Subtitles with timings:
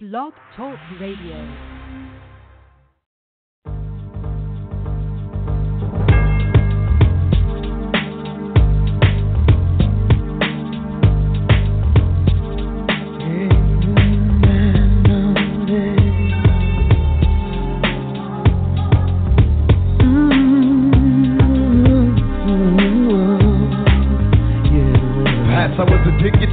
[0.00, 1.70] Blog Talk Radio.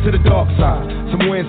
[0.02, 0.91] To the dark side.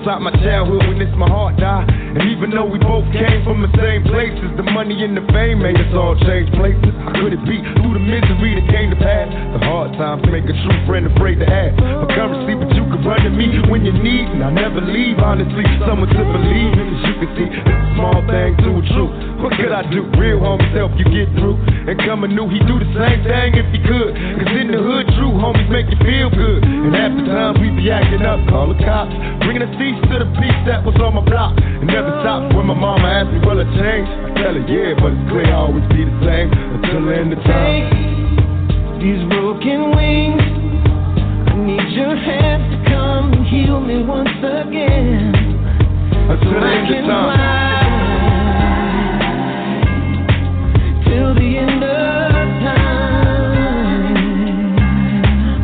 [0.03, 2.02] Inside my childhood it's my heart died.
[2.13, 5.65] And even though we both came from the same places, the money and the fame
[5.65, 6.93] made us all change places.
[7.01, 9.33] How could it be through the misery that came to pass?
[9.33, 11.73] The hard times make a true friend afraid to ask.
[11.73, 15.17] For currency, but you can run to me when you need, and I never leave.
[15.17, 16.85] Honestly, someone to believe in.
[16.93, 19.13] As you can see, a small thing to a truth.
[19.41, 20.05] What could I do?
[20.13, 21.57] Real homies help you get through.
[21.89, 24.13] And coming new, he do the same thing if he could.
[24.13, 26.61] Cause in the hood, true homies make you feel good.
[26.61, 29.11] And half the time we be acting up, call the cops.
[29.43, 31.57] Bringing a cease to the peace that was on my block.
[31.57, 34.07] And never stopped when my mama asked me, will it change?
[34.07, 37.31] I tell her, yeah, but it's clear I'll always be the same until the end
[37.33, 38.99] of time.
[38.99, 40.43] These broken wings,
[41.47, 45.31] I need your hands to come and heal me once again.
[46.27, 47.39] Until the I end of time.
[51.07, 52.31] till the end of
[52.67, 53.23] time.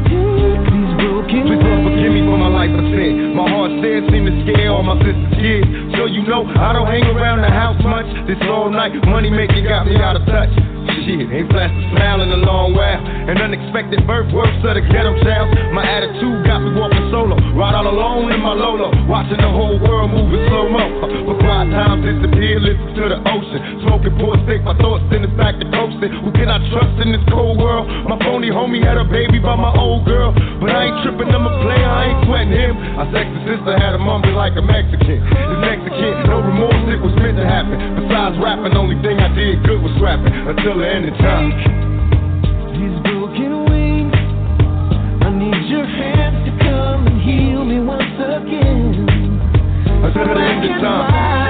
[0.08, 3.36] These broken Please Lord forgive me for my life I sin.
[3.36, 5.89] My heart still seem to scare all my sister's kids.
[6.08, 8.08] You know I don't hang around the house much.
[8.26, 10.79] This all night money making got me out of touch.
[11.06, 13.02] Shit, ain't flashed a smile in a long while.
[13.30, 15.54] An unexpected birth works of the ghetto child.
[15.70, 17.38] My attitude got me walking solo.
[17.54, 18.90] Ride all alone in my Lolo.
[19.06, 20.86] Watching the whole world move in slow mo.
[21.30, 23.62] But quiet times disappear, listen to the ocean.
[23.86, 26.10] Smoking pork stick, my thoughts in the back to coasting.
[26.26, 27.86] Who can I trust in this cold world?
[28.10, 30.34] My phony homie had a baby by my old girl.
[30.58, 32.74] But I ain't tripping, I'm a player, I ain't sweating him.
[32.98, 35.22] My sexy sister had a mummy like a Mexican.
[35.22, 37.78] This Mexican, no remorse, it was meant to happen.
[38.02, 40.34] Besides rapping, only thing I did good was rapping.
[40.34, 40.79] Until
[42.72, 44.16] These broken wings,
[45.22, 49.06] I need your hands to come and heal me once again.
[50.02, 51.49] The end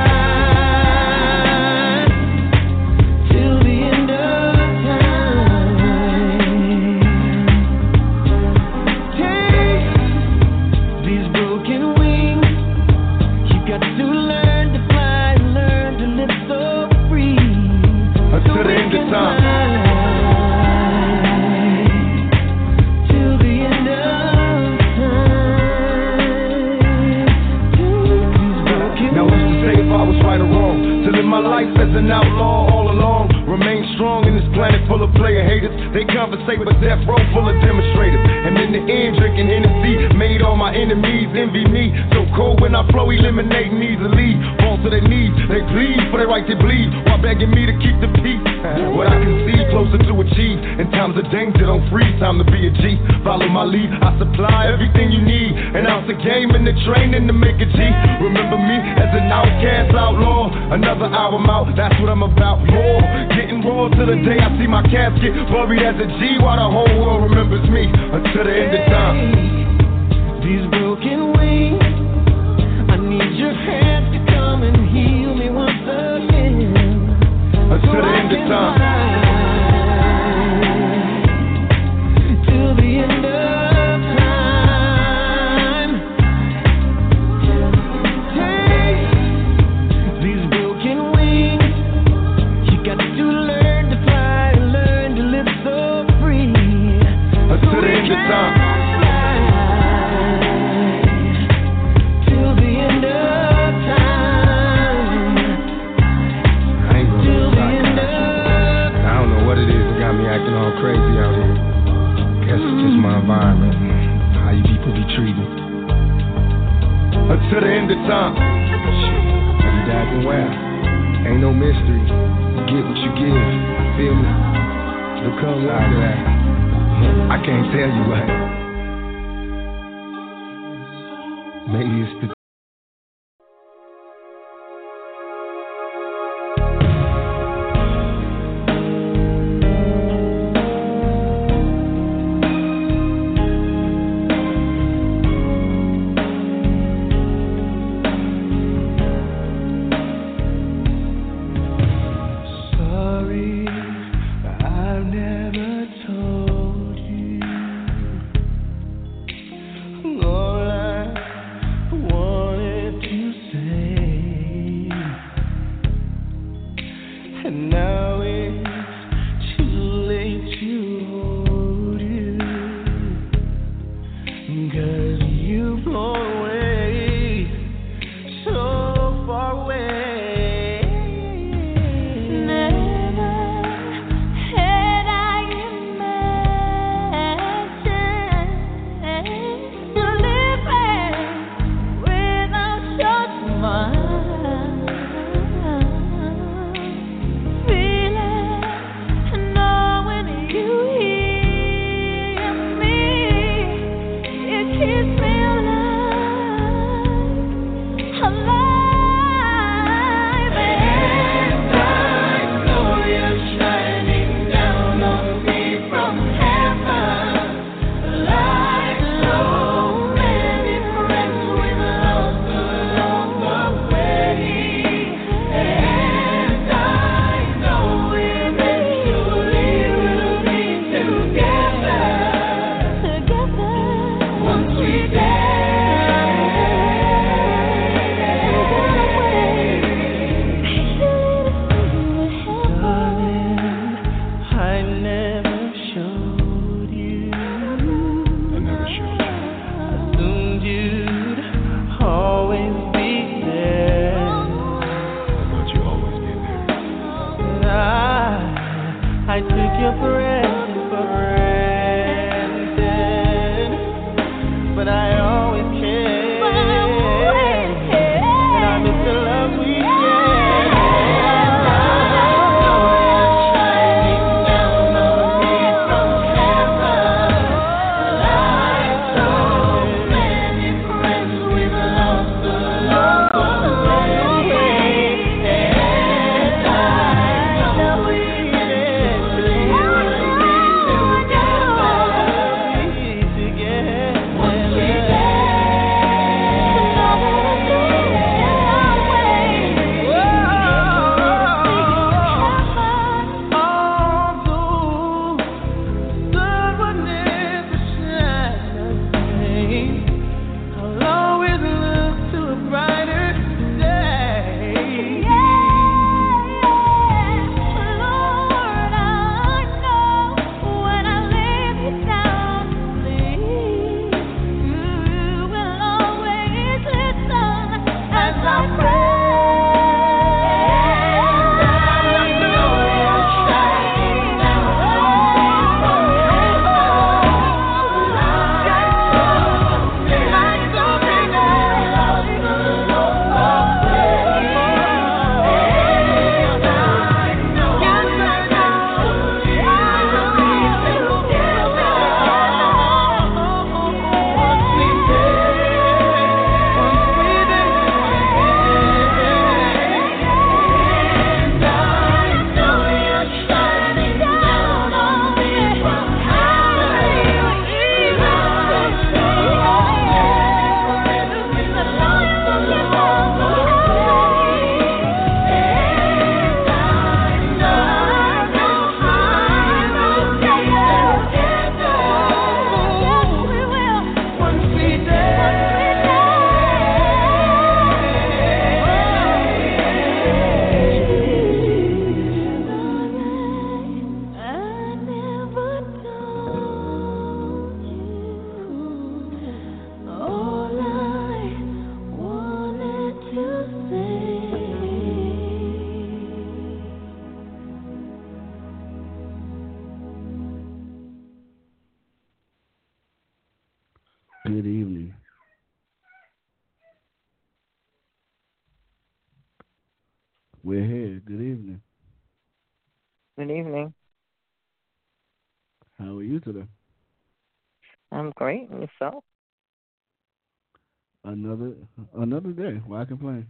[431.50, 431.74] Another
[432.16, 432.80] another day.
[432.86, 433.48] Why complain?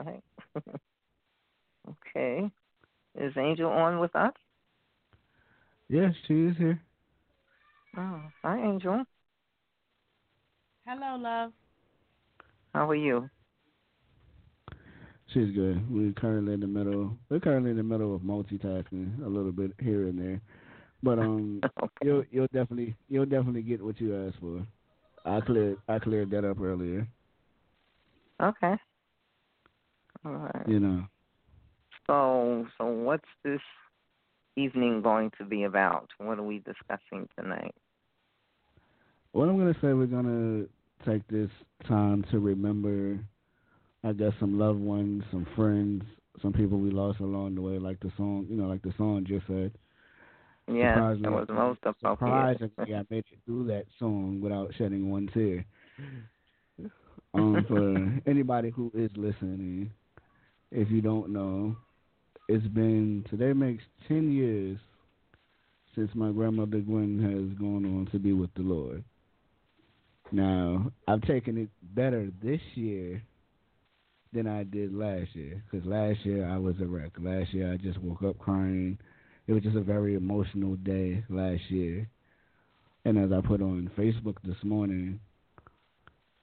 [0.00, 0.22] Right.
[1.88, 2.50] okay.
[3.14, 4.32] Is Angel on with us?
[5.88, 6.80] Yes, she is here.
[7.96, 9.04] Oh, hi, Angel.
[10.86, 11.52] Hello, love.
[12.74, 13.30] How are you?
[15.32, 15.88] She's good.
[15.88, 17.16] We're currently in the middle.
[17.28, 20.40] We're currently in the middle of multitasking a little bit here and there,
[21.00, 21.92] but um, okay.
[22.02, 24.66] you'll you'll definitely you'll definitely get what you asked for.
[25.24, 27.06] I cleared I cleared that up earlier.
[28.42, 28.74] Okay.
[30.24, 30.68] All right.
[30.68, 31.04] You know.
[32.06, 33.60] So, so what's this
[34.56, 36.08] evening going to be about?
[36.18, 37.74] What are we discussing tonight?
[39.32, 40.66] What I'm gonna say, we're gonna
[41.06, 41.50] take this
[41.86, 43.18] time to remember,
[44.02, 46.02] I guess, some loved ones, some friends,
[46.42, 49.24] some people we lost along the way, like the song, you know, like the song
[49.26, 49.72] just said.
[50.72, 52.58] Yes, that was most appropriate.
[52.58, 55.64] Surprisingly, I made it through that song without shedding one tear.
[57.34, 59.90] Um, for anybody who is listening,
[60.70, 61.76] if you don't know,
[62.48, 64.78] it's been today makes ten years
[65.94, 69.04] since my grandmother Gwen has gone on to be with the Lord.
[70.32, 73.22] Now I've taken it better this year
[74.32, 77.12] than I did last year because last year I was a wreck.
[77.18, 78.98] Last year I just woke up crying.
[79.46, 82.08] It was just a very emotional day last year.
[83.04, 85.20] And as I put on Facebook this morning,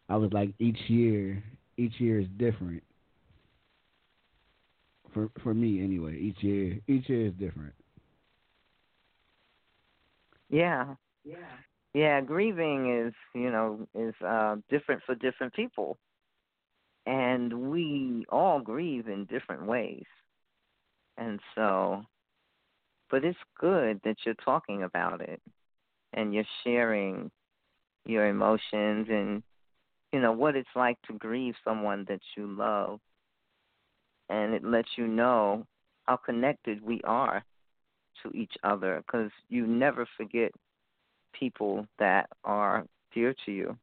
[0.09, 1.43] I was like, each year,
[1.77, 2.83] each year is different.
[5.13, 7.73] For for me anyway, each year each year is different.
[10.49, 10.95] Yeah.
[11.23, 11.35] Yeah.
[11.93, 15.97] Yeah, grieving is, you know, is uh different for different people.
[17.05, 20.05] And we all grieve in different ways.
[21.17, 22.03] And so
[23.09, 25.41] but it's good that you're talking about it
[26.13, 27.29] and you're sharing
[28.05, 29.43] your emotions and
[30.11, 32.99] you know what it's like to grieve someone that you love
[34.29, 35.65] and it lets you know
[36.05, 37.43] how connected we are
[38.23, 40.51] to each other because you never forget
[41.33, 43.77] people that are dear to you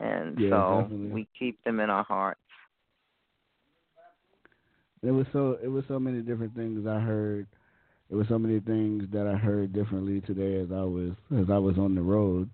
[0.00, 1.10] and Yeah, so definitely.
[1.10, 2.40] we keep them in our hearts
[5.02, 7.46] It was so it was so many different things I heard.
[8.12, 11.56] It was so many things that I heard differently today as I was as I
[11.56, 12.50] was on the road.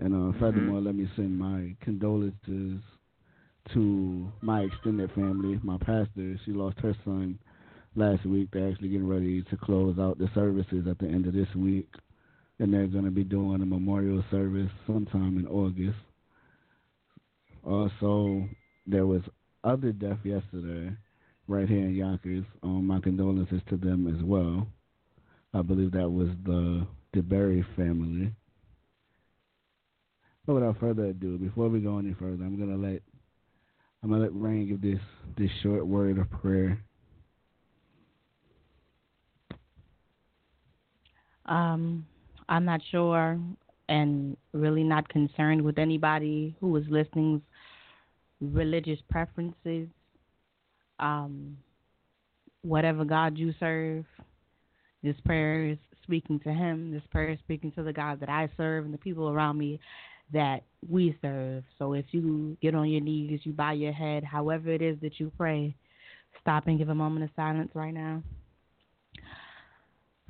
[0.00, 2.82] And uh, furthermore, let me send my condolences
[3.72, 5.60] to my extended family.
[5.62, 7.38] My pastor, she lost her son
[7.94, 8.48] last week.
[8.52, 11.88] They're actually getting ready to close out the services at the end of this week,
[12.58, 15.98] and they're going to be doing a memorial service sometime in August.
[17.64, 18.48] Also,
[18.88, 19.22] there was
[19.62, 20.90] other death yesterday
[21.46, 22.44] right here in Yonkers.
[22.64, 24.66] Um, my condolences to them as well.
[25.52, 28.32] I believe that was the DeBerry family.
[30.46, 33.02] But without further ado, before we go any further, I'm gonna let
[34.02, 35.00] I'm gonna let Rain give this
[35.36, 36.82] this short word of prayer.
[41.46, 42.06] Um,
[42.48, 43.38] I'm not sure
[43.88, 47.42] and really not concerned with anybody who is listening's
[48.40, 49.88] religious preferences.
[51.00, 51.56] Um,
[52.62, 54.04] whatever God you serve,
[55.02, 56.92] this prayer is speaking to Him.
[56.92, 59.80] This prayer is speaking to the God that I serve and the people around me
[60.32, 61.64] that we serve.
[61.78, 65.18] So if you get on your knees, you bow your head, however it is that
[65.18, 65.74] you pray,
[66.40, 68.22] stop and give a moment of silence right now.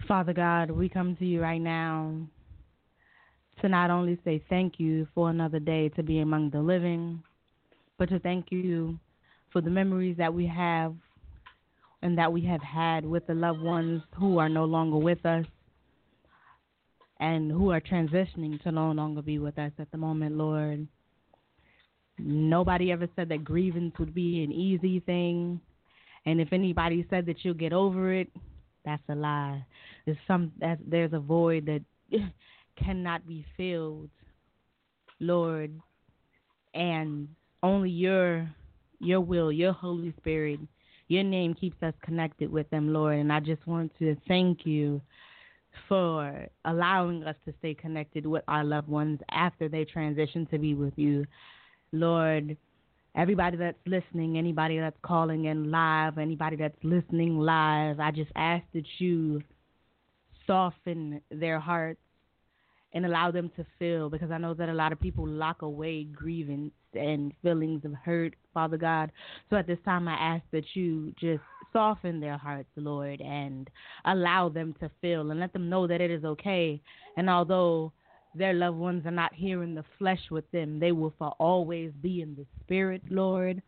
[0.09, 2.15] Father God, we come to you right now
[3.61, 7.23] to not only say thank you for another day to be among the living,
[7.99, 8.99] but to thank you
[9.53, 10.95] for the memories that we have
[12.03, 15.45] and that we have had with the loved ones who are no longer with us
[17.21, 20.87] and who are transitioning to no longer be with us at the moment, Lord.
[22.19, 25.61] Nobody ever said that grievance would be an easy thing.
[26.27, 28.29] And if anybody said that you'll get over it,
[28.85, 29.65] that's a lie.
[30.07, 30.53] There's some
[30.87, 31.83] there's a void that
[32.83, 34.11] cannot be filled,
[35.19, 35.73] Lord,
[36.75, 37.29] and
[37.63, 38.49] only your
[38.99, 40.61] your will, your Holy Spirit,
[41.11, 43.19] your name keeps us connected with them, Lord.
[43.19, 45.03] And I just want to thank you
[45.89, 50.75] for allowing us to stay connected with our loved ones after they transition to be
[50.75, 51.27] with you.
[51.91, 52.57] Lord,
[53.17, 58.65] everybody that's listening, anybody that's calling in live, anybody that's listening live, I just ask
[58.73, 59.43] that you
[60.47, 62.01] soften their hearts
[62.93, 66.05] and allow them to feel because I know that a lot of people lock away
[66.05, 69.13] grievance and feelings of hurt, Father God.
[69.49, 71.43] So at this time, I ask that you just
[71.73, 73.71] soften their hearts, Lord, and
[74.05, 76.81] allow them to feel and let them know that it is okay.
[77.17, 77.93] And although
[78.35, 81.93] their loved ones are not here in the flesh with them, they will for always
[82.01, 83.63] be in the spirit, Lord.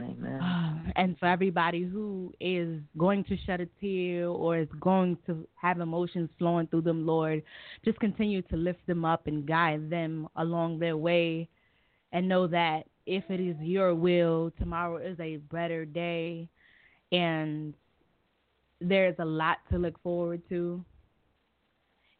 [0.00, 0.40] Amen.
[0.42, 5.46] Um, and for everybody who is going to shed a tear or is going to
[5.54, 7.42] have emotions flowing through them, Lord,
[7.84, 11.48] just continue to lift them up and guide them along their way
[12.12, 16.48] and know that if it is your will, tomorrow is a better day
[17.12, 17.74] and
[18.80, 20.84] there's a lot to look forward to.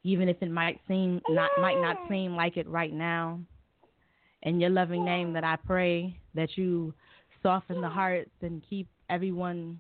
[0.05, 3.41] Even if it might seem not might not seem like it right now.
[4.43, 6.93] In your loving name that I pray that you
[7.45, 9.79] soften the hearts and keep everyone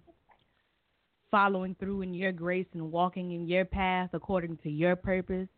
[1.30, 5.49] following through in your grace and walking in your path according to your purpose.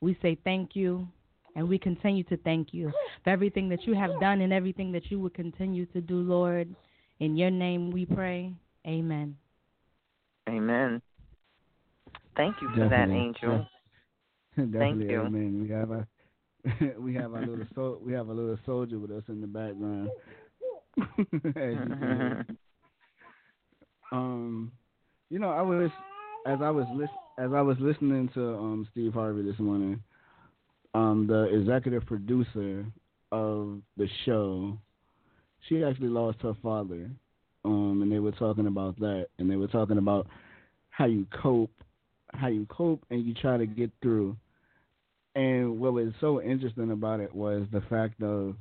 [0.00, 1.06] We say thank you
[1.54, 2.90] and we continue to thank you
[3.22, 6.74] for everything that you have done and everything that you will continue to do, Lord.
[7.20, 8.52] In your name we pray.
[8.86, 9.36] Amen.
[10.48, 11.02] Amen.
[12.36, 13.34] Thank you for Definitely.
[13.42, 13.68] that, Angel.
[14.56, 15.20] Definitely, you.
[15.20, 15.60] amen.
[15.62, 16.06] We have a
[16.98, 20.10] we have a little so we have a little soldier with us in the background.
[20.98, 22.58] As you can
[24.12, 24.72] um,
[25.30, 25.90] you know, I was
[26.46, 26.86] as I was
[27.38, 30.02] as I was listening to um Steve Harvey this morning,
[30.94, 32.86] um the executive producer
[33.30, 34.78] of the show,
[35.68, 37.10] she actually lost her father,
[37.64, 40.26] um, and they were talking about that, and they were talking about
[40.90, 41.70] how you cope,
[42.32, 44.36] how you cope, and you try to get through.
[45.38, 48.56] And what was so interesting about it was the fact of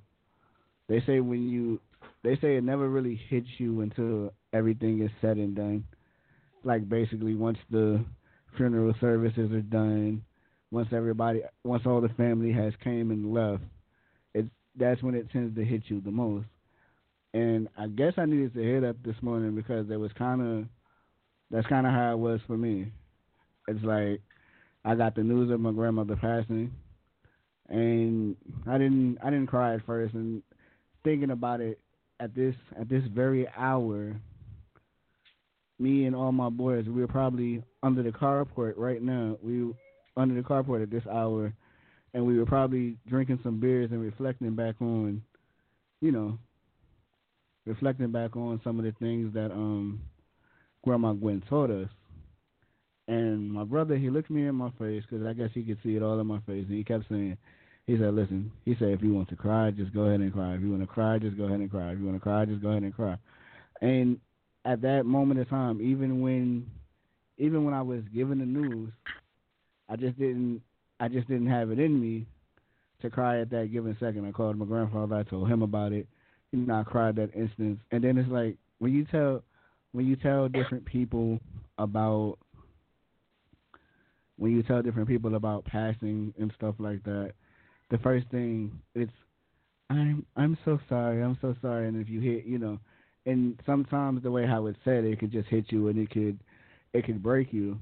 [0.88, 1.82] they say when you
[2.24, 5.86] they say it never really hits you until everything is said and done.
[6.64, 8.06] Like basically once the
[8.58, 10.24] funeral services are done,
[10.72, 13.64] once everybody once all the family has came and left,
[14.36, 16.48] it's that's when it tends to hit you the most.
[17.34, 20.68] And I guess I needed to hear that this morning because it was kinda
[21.52, 22.92] that's kinda how it was for me.
[23.68, 24.22] It's like
[24.86, 26.72] I got the news of my grandmother passing,
[27.70, 28.36] and
[28.68, 30.14] I didn't I didn't cry at first.
[30.14, 30.42] And
[31.04, 31.80] thinking about it
[32.20, 34.16] at this at this very hour,
[35.80, 39.38] me and all my boys we were probably under the carport right now.
[39.42, 39.74] We
[40.16, 41.54] under the carport at this hour,
[42.14, 45.22] and we were probably drinking some beers and reflecting back on,
[46.02, 46.38] you know,
[47.66, 50.02] reflecting back on some of the things that um
[50.84, 51.90] Grandma Gwen taught us.
[53.08, 55.96] And my brother, he looked me in my face because I guess he could see
[55.96, 57.38] it all in my face, and he kept saying,
[57.86, 60.56] he said, "Listen," he said, "if you want to cry, just go ahead and cry.
[60.56, 61.94] If you want to cry, just go ahead and cry.
[61.94, 63.18] If you want to cry, just go ahead and cry."
[63.82, 64.20] And
[64.66, 66.70] at that moment of time, even when,
[67.38, 68.92] even when I was given the news,
[69.88, 70.62] I just didn't,
[71.00, 72.26] I just didn't have it in me
[73.02, 74.26] to cry at that given second.
[74.26, 75.16] I called my grandfather.
[75.16, 76.08] I told him about it.
[76.52, 77.80] You know, I cried that instance.
[77.92, 79.44] And then it's like when you tell,
[79.94, 81.40] when you tell different people
[81.78, 82.38] about
[84.38, 87.34] when you tell different people about passing and stuff like that,
[87.90, 89.12] the first thing it's
[89.90, 92.80] I'm I'm so sorry, I'm so sorry and if you hit you know
[93.26, 96.40] and sometimes the way how it's said it could just hit you and it could
[96.94, 97.78] it could break you.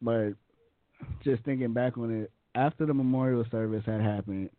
[0.00, 0.30] But
[1.22, 4.50] just thinking back on it, after the memorial service had happened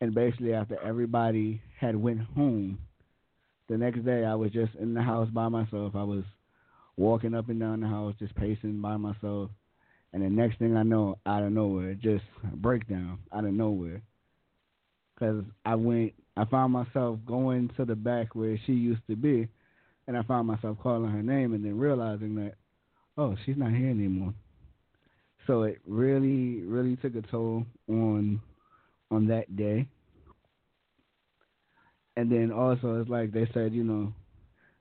[0.00, 2.78] and basically after everybody had went home,
[3.68, 5.94] the next day I was just in the house by myself.
[5.94, 6.24] I was
[6.96, 9.50] walking up and down the house, just pacing by myself.
[10.12, 14.02] And the next thing I know, out of nowhere, just breakdown out of nowhere.
[15.14, 19.48] Because I went, I found myself going to the back where she used to be,
[20.08, 22.54] and I found myself calling her name, and then realizing that,
[23.16, 24.34] oh, she's not here anymore.
[25.46, 28.40] So it really, really took a toll on,
[29.10, 29.86] on that day.
[32.16, 34.12] And then also, it's like they said, you know,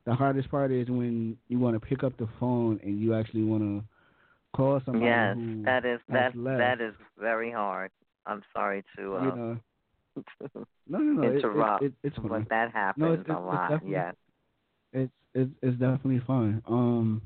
[0.06, 3.44] the hardest part is when you want to pick up the phone and you actually
[3.44, 3.84] want to
[4.56, 6.58] call somebody Yes, that is that left.
[6.60, 7.92] that is very hard.
[8.26, 9.58] I'm sorry to uh, you know,
[10.88, 12.28] no, no, no, it- it- interrupt, it, it's fine.
[12.30, 13.82] but that happens No, it's- a lot.
[13.88, 14.16] Yes.
[14.94, 16.62] It's it's it's definitely fun.
[16.68, 17.22] Um,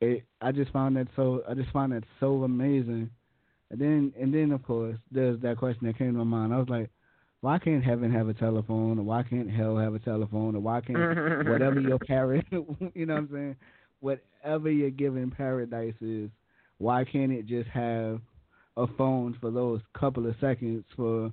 [0.00, 3.10] it I just found that so I just found that so amazing,
[3.70, 6.54] and then and then of course there's that question that came to my mind.
[6.54, 6.90] I was like,
[7.42, 10.80] why can't heaven have a telephone, or why can't hell have a telephone, or why
[10.80, 10.96] can't
[11.48, 12.46] whatever your parent,
[12.94, 13.56] you know what I'm saying,
[14.04, 16.30] whatever your given paradise is,
[16.78, 18.20] why can't it just have
[18.76, 21.32] a phone for those couple of seconds for,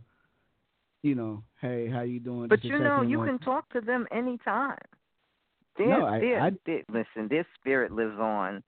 [1.03, 2.47] you know, hey, how you doing?
[2.47, 4.77] But you know, you can talk to them anytime.
[5.77, 8.63] Their, No, I- their, I- their- listen, their spirit lives on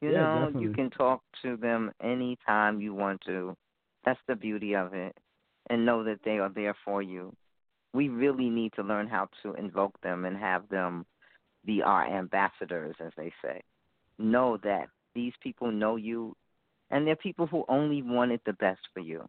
[0.00, 0.62] You Yeah, know, definitely.
[0.68, 3.56] you can talk to them anytime you want to.
[4.04, 5.16] That's the beauty of it.
[5.70, 7.32] And know that they are there for you.
[7.94, 11.06] We really need to learn how to invoke them and have them
[11.64, 13.60] be our ambassadors, as they say.
[14.18, 16.36] Know that these people know you,
[16.90, 19.28] and they're people who only wanted the best for you.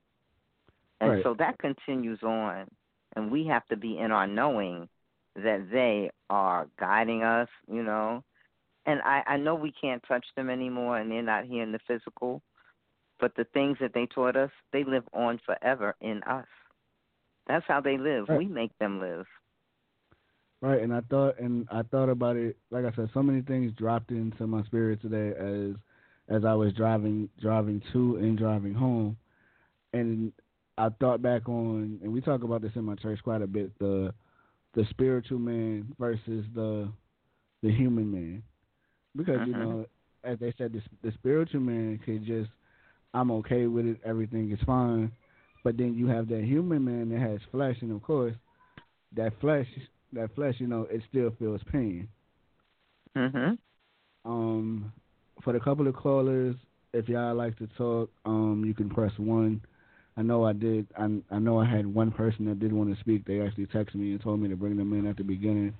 [1.01, 1.23] And Right.
[1.23, 2.67] so that continues on.
[3.15, 4.87] And we have to be in our knowing
[5.35, 8.23] that they are guiding us, you know.
[8.85, 11.79] And I, I know we can't touch them anymore and they're not here in the
[11.87, 12.41] physical,
[13.19, 16.47] but the things that they taught us, they live on forever in us.
[17.47, 18.29] That's how they live.
[18.29, 18.39] Right.
[18.39, 19.25] We make them live.
[20.63, 22.55] Right, and I thought and I thought about it.
[22.71, 25.75] Like I said, so many things dropped into my spirit today as
[26.29, 29.17] as I was driving driving to and driving home,
[29.91, 30.31] and
[30.77, 33.77] I thought back on, and we talk about this in my church quite a bit
[33.79, 34.13] the
[34.73, 36.89] the spiritual man versus the
[37.61, 38.41] the human man,
[39.17, 39.57] because you Mhm.
[39.57, 39.85] know,
[40.23, 42.49] as they said, the, the spiritual man could just
[43.13, 45.11] I'm okay with it, everything is fine,
[45.61, 48.35] but then you have that human man that has flesh, and of course,
[49.11, 49.67] that flesh
[50.13, 52.07] that flesh, you know, it still feels pain.
[53.15, 53.57] Mhm.
[54.25, 54.93] Um,
[55.43, 56.55] for the couple of callers,
[56.93, 59.61] if y'all like to talk, um, you can press one.
[60.15, 60.87] I know I did.
[60.97, 63.25] I I know I had one person that did want to speak.
[63.25, 65.73] They actually texted me and told me to bring them in at the beginning.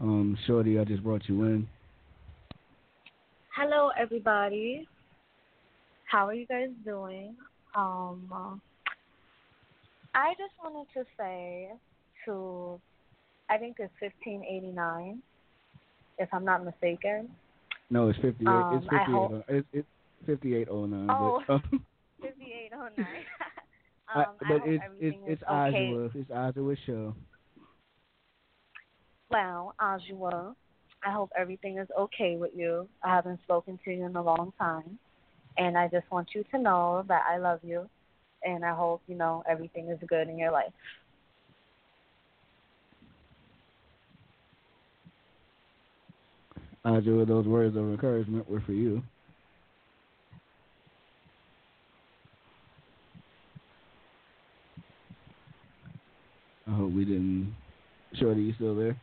[0.00, 1.68] Um, Shorty, I just brought you in.
[3.54, 4.88] Hello, everybody.
[6.10, 7.36] How are you guys doing?
[7.74, 8.60] Um,
[10.14, 11.68] I just wanted to say
[12.24, 12.80] to,
[13.50, 15.20] I think it's 1589,
[16.18, 17.28] if I'm not mistaken.
[17.90, 18.48] No, it's fifty eight.
[18.48, 19.44] Um, it's I fifty eight.
[19.48, 19.88] It's it's
[20.24, 21.10] fifty eight oh nine.
[21.10, 21.42] Oh.
[21.48, 23.06] But, uh, 5809.
[24.08, 26.10] I- um, I but hope it's everything it's it's is okay.
[26.14, 27.14] It's Ajuwa show.
[29.30, 30.54] Well, Ajuwa,
[31.04, 32.88] I hope everything is okay with you.
[33.02, 34.98] I haven't spoken to you in a long time.
[35.58, 37.88] And I just want you to know that I love you.
[38.44, 40.72] And I hope, you know, everything is good in your life.
[46.84, 49.02] Ajuwa, those words of encouragement were for you.
[56.66, 57.54] I hope we didn't.
[58.14, 58.96] Shorty, you still there?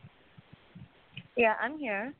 [1.36, 2.12] Yeah, I'm here.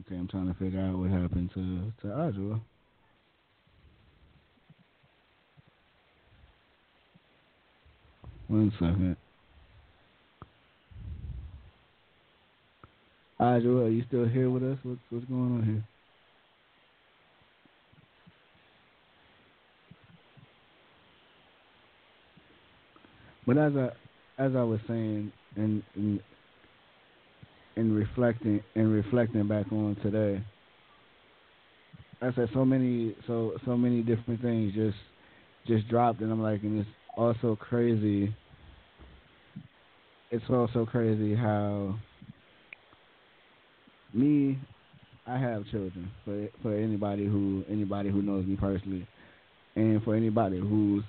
[0.00, 2.60] Okay, I'm trying to figure out what happened to to Ajuwa.
[8.46, 9.16] One second.
[13.40, 14.76] Ajuwa, are you still here with us?
[14.82, 15.84] What's what's going on here?
[23.46, 26.20] But as I as I was saying, and and
[27.76, 30.42] and reflecting and reflecting back on today,
[32.20, 34.98] I said so many so so many different things just
[35.66, 38.34] just dropped, and I'm like, and it's also crazy.
[40.30, 41.96] It's also crazy how
[44.12, 44.58] me,
[45.26, 46.10] I have children.
[46.24, 49.06] For for anybody who anybody who knows me personally,
[49.76, 51.04] and for anybody who's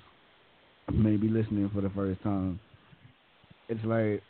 [0.92, 2.60] maybe listening for the first time,
[3.68, 4.22] it's like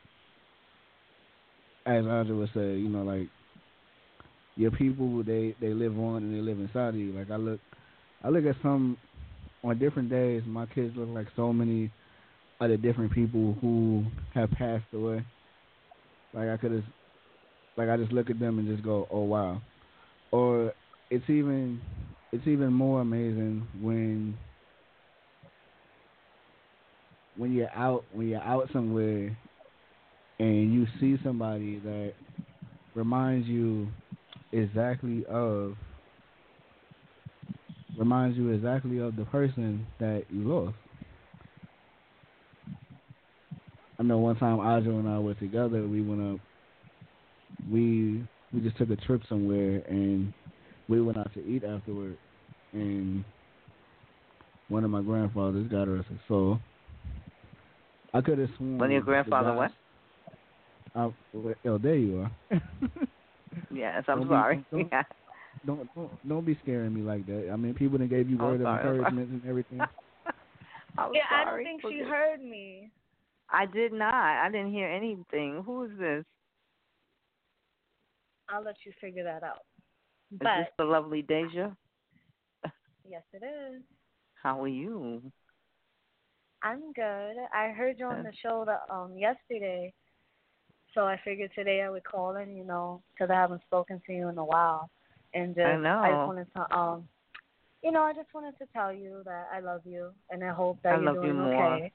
[1.87, 3.29] as Andre would say, you know, like
[4.57, 7.13] your people they they live on and they live inside of you.
[7.13, 7.61] Like I look,
[8.23, 8.97] I look at some
[9.65, 10.43] on different days.
[10.47, 11.91] My kids look like so many
[12.61, 14.05] other different people who
[14.35, 15.25] have passed away.
[16.35, 16.85] Like I could have,
[17.83, 19.61] like I just look at them and just go, oh wow.
[20.31, 20.73] Or
[21.11, 21.81] it's even
[22.33, 24.37] it's even more amazing when
[27.37, 29.37] when you're out when you're out somewhere
[30.39, 32.13] and you see somebody that
[32.95, 33.89] reminds you
[34.53, 35.75] exactly of
[37.99, 40.77] reminds you exactly of the person that you lost.
[43.99, 46.41] I know one time Ajo and I were together, we went up
[47.71, 50.33] we we just took a trip somewhere and
[50.89, 52.17] we went out to eat afterward
[52.73, 53.25] and
[54.69, 56.59] one of my grandfathers got us a soul.
[58.15, 59.73] I could have sworn When your grandfather guy- what?
[60.95, 61.11] Uh,
[61.65, 62.61] oh, there you are.
[63.75, 64.65] Yes, I'm Don't be- sorry.
[64.71, 65.03] don't- Yeah.
[65.65, 67.51] don't, don't don't be scaring me like that.
[67.53, 68.97] I mean, people that gave you Oh, word of sorry, I'm sorry.
[68.99, 69.79] encouragement and everything.
[70.99, 71.65] I'm yeah, I don't sorry.
[71.65, 72.91] think she heard me.
[73.51, 74.13] I did not.
[74.15, 75.63] I didn't hear anything.
[75.65, 76.25] Who is this?
[78.53, 79.63] I'll let you figure that out.
[80.33, 81.71] Is But this the lovely Deja?
[83.09, 83.83] yes, it is.
[84.43, 85.23] How are you?
[86.63, 87.35] I'm good.
[87.53, 88.23] I heard you on Uh.
[88.25, 89.93] the show the, um yesterday,
[90.95, 94.13] so I figured today I would call in, you know, because I haven't spoken to
[94.13, 94.91] you in a while.
[95.35, 96.03] and just I know.
[96.03, 97.09] just wanted to um,
[97.83, 100.79] you know, I just wanted to tell you that I love you, and I hope
[100.83, 101.75] that I you're love doing you more.
[101.75, 101.93] okay.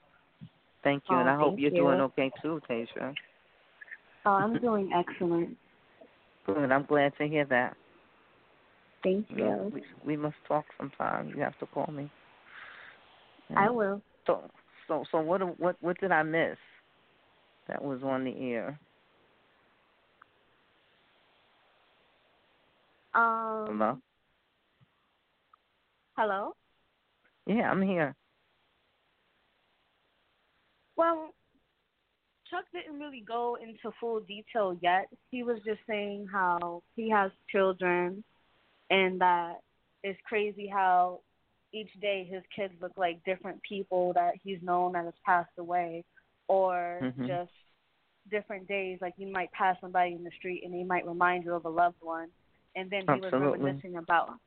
[0.84, 1.76] Thank you, and Oh, I hope you're you.
[1.76, 3.14] doing okay too, Tasia.
[4.26, 5.56] Oh, I'm doing excellent.
[6.48, 6.72] Good.
[6.72, 7.76] I'm glad to hear that.
[9.02, 11.32] Thank You know, we, we must talk sometime.
[11.36, 12.10] You have to call me.
[13.54, 14.00] I will.
[14.26, 14.42] So,
[14.86, 15.40] so, so what?
[15.60, 15.76] What?
[15.80, 16.56] What did I miss?
[17.68, 18.78] That was on the air.
[23.14, 23.66] Um.
[23.68, 23.98] Hello.
[26.16, 26.52] Hello.
[27.46, 28.14] Yeah, I'm here.
[30.96, 31.30] Well,
[32.50, 35.08] Chuck didn't really go into full detail yet.
[35.30, 38.24] He was just saying how he has children
[38.90, 39.60] and that
[40.02, 41.20] it's crazy how
[41.72, 46.04] each day his kids look like different people that he's known that has passed away
[46.48, 47.26] or Mhm.
[47.26, 47.52] just
[48.30, 51.54] different days like you might pass somebody in the street and they might remind you
[51.54, 52.30] of a loved one
[52.76, 53.40] and then he Absolutely.
[53.40, 54.38] was reminiscing about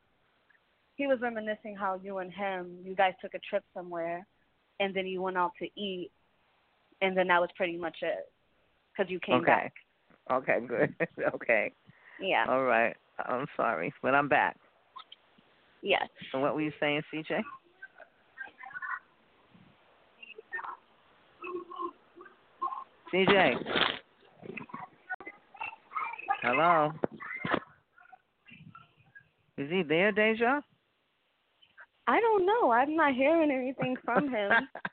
[0.96, 4.26] he was reminiscing how you and him you guys took a trip somewhere
[4.80, 6.12] and then you went out to eat
[7.02, 8.32] and then that was pretty much it
[8.92, 9.46] because you came okay.
[9.46, 9.74] back.
[10.32, 10.60] Okay.
[10.68, 10.96] Good.
[11.36, 11.72] okay.
[12.20, 12.46] Yeah.
[12.48, 12.96] All right.
[13.26, 14.58] I'm sorry, but I'm back.
[15.82, 16.08] Yes.
[16.32, 17.42] So what were you saying, CJ?
[23.14, 23.54] CJ.
[26.44, 26.92] Hello.
[29.58, 30.62] Is he there, Deja?
[32.08, 32.72] I don't know.
[32.72, 34.52] I'm not hearing anything from him.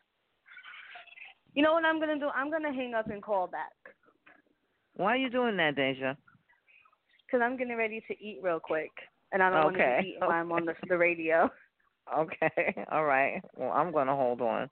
[1.58, 2.28] you know what I'm gonna do?
[2.28, 3.72] I'm gonna hang up and call back
[4.94, 6.14] Why are you doing that, Deja?
[7.26, 8.92] because I'm getting ready to eat real quick,
[9.32, 11.50] and I don't want to eat while I'm on the the radio.
[12.18, 12.86] Okay.
[12.90, 13.42] All right.
[13.54, 14.70] Well, I'm gonna hold on.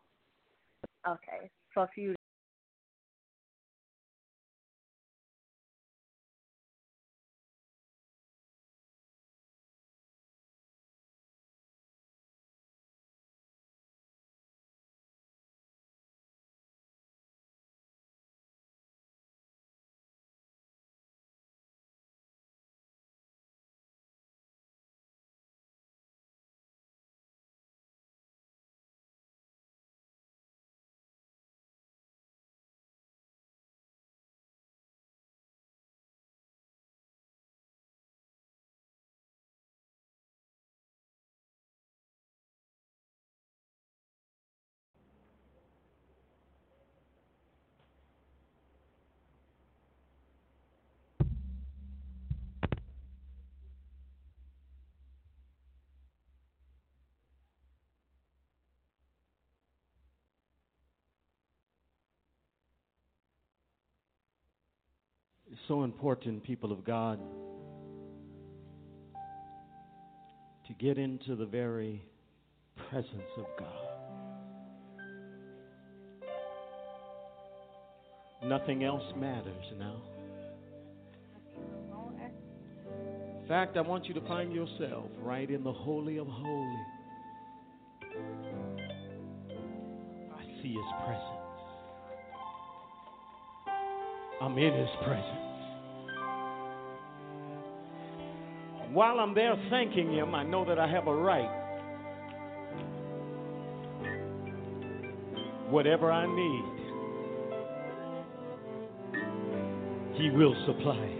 [1.06, 1.50] Okay.
[1.74, 2.15] Fuck you.
[65.68, 67.18] So important, people of God,
[70.66, 72.02] to get into the very
[72.90, 73.68] presence of God.
[78.44, 80.02] Nothing else matters now.
[83.42, 86.86] In fact, I want you to find yourself right in the Holy of Holies.
[90.36, 91.36] I see His presence.
[94.40, 95.55] I'm in His presence.
[98.92, 101.62] While I'm there thanking Him, I know that I have a right.
[105.70, 106.64] Whatever I need,
[110.16, 111.12] He will supply.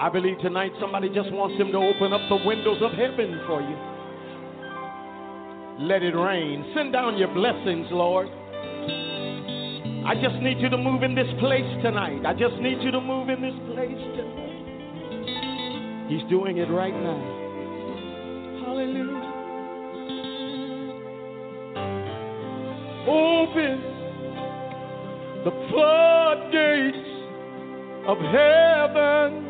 [0.00, 3.60] I believe tonight somebody just wants Him to open up the windows of heaven for
[3.62, 3.76] you.
[5.86, 6.72] Let it rain.
[6.74, 8.28] Send down your blessings, Lord.
[10.06, 12.26] I just need you to move in this place tonight.
[12.26, 14.43] I just need you to move in this place tonight.
[16.08, 17.18] He's doing it right now.
[18.64, 19.32] Hallelujah.
[23.08, 23.80] Open
[25.44, 27.08] the floodgates
[28.06, 29.44] of heaven.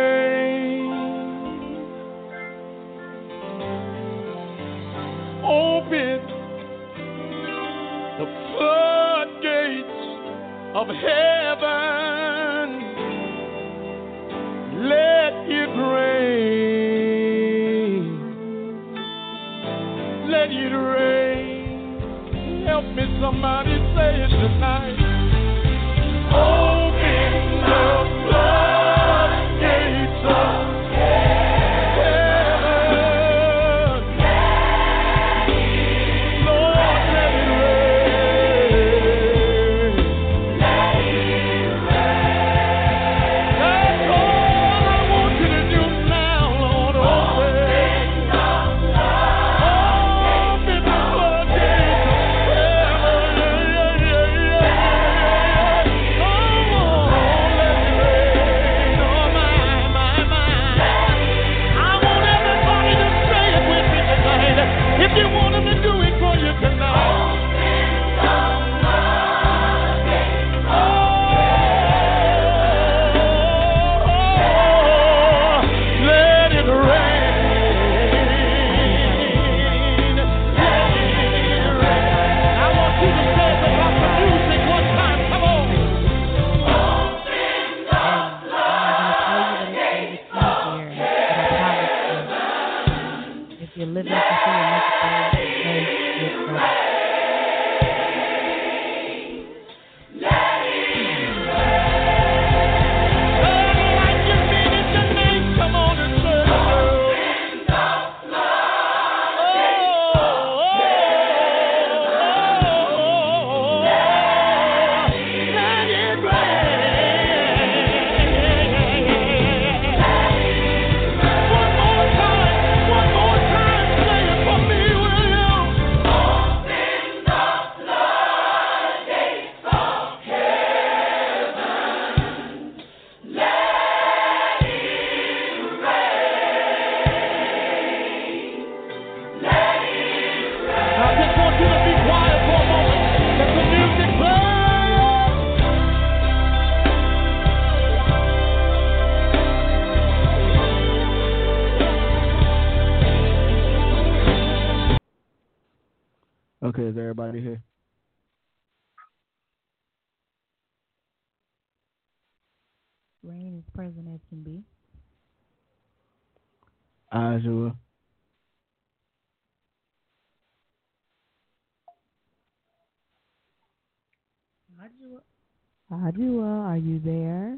[176.04, 177.58] Ajuwa, are you there?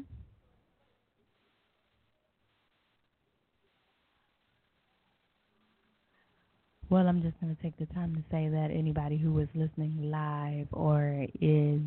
[6.88, 10.12] Well, I'm just going to take the time to say that anybody who is listening
[10.12, 11.80] live or is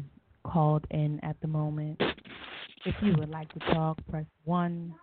[0.44, 2.02] called in at the moment,
[2.86, 4.94] if you would like to talk, press 1.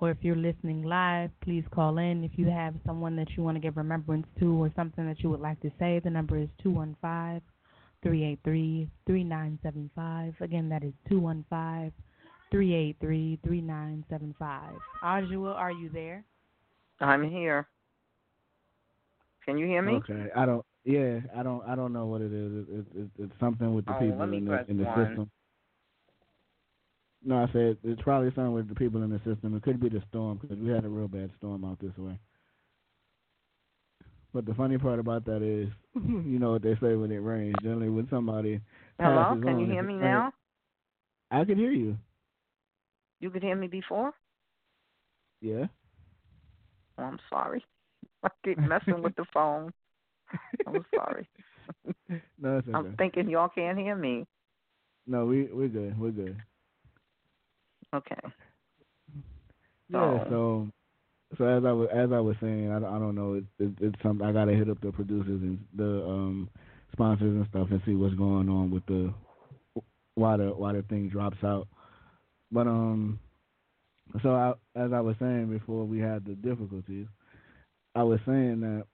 [0.00, 2.24] Or if you're listening live, please call in.
[2.24, 5.30] If you have someone that you want to give remembrance to or something that you
[5.30, 7.40] would like to say, the number is 215
[8.02, 10.34] 383 3975.
[10.40, 11.92] Again, that is 215
[12.50, 14.72] 383 3975.
[15.02, 16.24] Ajuwa, are you there?
[17.00, 17.68] I'm here.
[19.44, 19.94] Can you hear me?
[19.94, 20.64] Okay, I don't.
[20.84, 21.62] Yeah, I don't.
[21.66, 22.52] I don't know what it is.
[22.52, 24.76] It, it, it, it's something with the Oh, people let me in the press in
[24.78, 25.06] the one.
[25.06, 25.30] system.
[27.24, 29.56] No, I said it's probably something with the people in the system.
[29.56, 32.18] It could be the storm because we had a real bad storm out this way.
[34.36, 37.54] But the funny part about that is, you know what they say when it rains.
[37.62, 38.60] Generally, when somebody
[39.00, 40.30] Hello, can on, you hear me now?
[41.30, 41.96] I can hear you.
[43.20, 44.12] You could hear me before?
[45.40, 45.64] Yeah.
[46.98, 47.64] Oh, I'm sorry.
[48.24, 49.72] I keep messing with the phone.
[50.66, 51.26] I'm sorry.
[52.38, 52.76] No, it's okay.
[52.76, 54.26] I'm thinking y'all can't hear me.
[55.06, 55.98] No, we we're good.
[55.98, 56.36] We're good.
[57.94, 58.20] Okay.
[59.88, 60.28] Yeah.
[60.28, 60.68] So-
[61.38, 63.34] So, as I was as I was saying, I, I don't know.
[63.34, 66.48] It, it, it's something I gotta hit up the producers and the um
[66.92, 69.12] sponsors and stuff and see what's going on with the
[70.14, 71.68] why the why the thing drops out.
[72.50, 73.18] But um,
[74.22, 77.06] so I, as I was saying before we had the difficulties,
[77.94, 78.84] I was saying that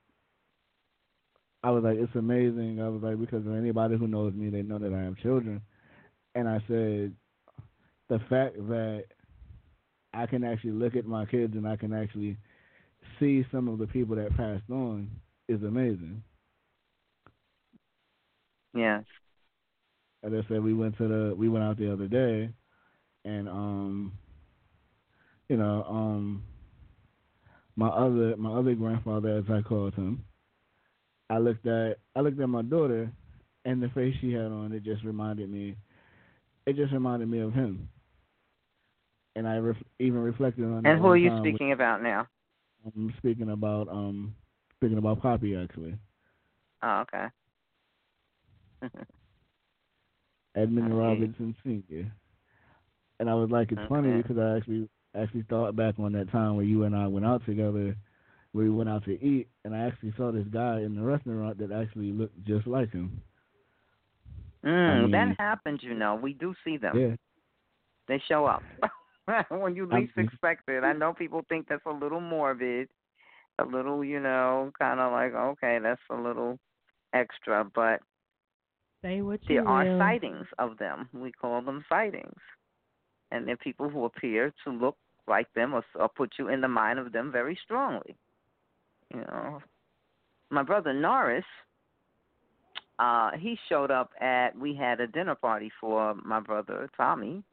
[1.63, 2.81] I was like, it's amazing.
[2.81, 5.61] I was like, because anybody who knows me, they know that I have children,
[6.35, 7.13] and I said
[8.09, 9.05] the fact that
[10.13, 12.37] I can actually look at my kids and I can actually
[13.19, 15.09] see some of the people that passed on
[15.47, 16.23] is amazing.
[18.73, 19.03] Yes.
[20.23, 22.49] As I said, we went to the we went out the other day,
[23.25, 24.13] and um,
[25.49, 26.43] you know, um,
[27.75, 30.23] my other my other grandfather, as I called him,
[31.29, 33.11] I looked at I looked at my daughter,
[33.65, 35.75] and the face she had on, it just reminded me,
[36.65, 37.89] it just reminded me of him.
[39.35, 40.83] And I ref, even reflected on.
[40.83, 42.27] that And who are you speaking about now?
[42.85, 44.35] I'm speaking about um
[44.75, 45.97] speaking about Poppy actually.
[46.81, 47.27] Oh, okay.
[50.55, 50.97] Edmund Okay.
[50.97, 52.11] Robinson Senior.
[53.19, 56.55] And I was like, it's funny because I actually actually thought back on that time
[56.55, 57.95] where you and I went out together,
[58.51, 61.57] where we went out to eat, and I actually saw this guy in the restaurant
[61.59, 63.21] that actually looked just like him.
[64.65, 66.15] Mm, mean- that happens, you know.
[66.15, 66.99] We do see them.
[66.99, 67.15] Yeah,
[68.07, 68.63] They show up
[69.49, 70.83] when you I'm- least expect it.
[70.83, 72.89] I know people think that's a little morbid,
[73.59, 76.59] a little, you know, kind of like okay, that's a little
[77.13, 78.01] extra, but
[79.01, 81.09] Say what you there are sightings of them.
[81.13, 82.39] We call them sightings,
[83.31, 84.97] and they're people who appear to look
[85.27, 88.15] like them or, or put you in the mind of them very strongly.
[89.13, 89.61] You know,
[90.49, 91.45] my brother Norris,
[92.99, 94.57] uh, he showed up at.
[94.57, 97.43] We had a dinner party for my brother Tommy,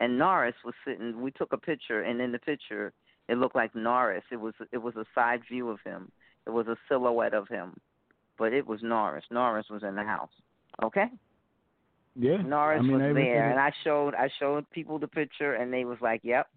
[0.00, 1.20] and Norris was sitting.
[1.20, 2.92] We took a picture, and in the picture,
[3.28, 4.24] it looked like Norris.
[4.32, 6.10] It was it was a side view of him.
[6.46, 7.76] It was a silhouette of him,
[8.38, 9.24] but it was Norris.
[9.30, 10.30] Norris was in the house.
[10.82, 11.06] Okay.
[12.16, 12.38] yeah.
[12.38, 15.72] Norris I mean, was I there, and I showed I showed people the picture, and
[15.72, 16.48] they was like, "Yep."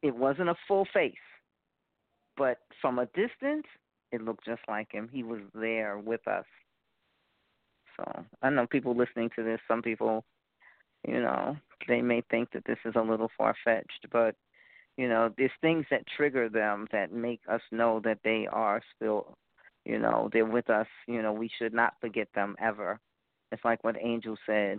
[0.00, 1.14] It wasn't a full face,
[2.36, 3.66] but from a distance,
[4.12, 5.08] it looked just like him.
[5.12, 6.44] He was there with us.
[7.96, 9.60] So I know people listening to this.
[9.66, 10.24] Some people,
[11.06, 14.34] you know, they may think that this is a little far fetched, but
[14.96, 19.36] you know, there's things that trigger them that make us know that they are still,
[19.84, 20.88] you know, they're with us.
[21.06, 22.98] You know, we should not forget them ever.
[23.52, 24.78] It's like what Angel said,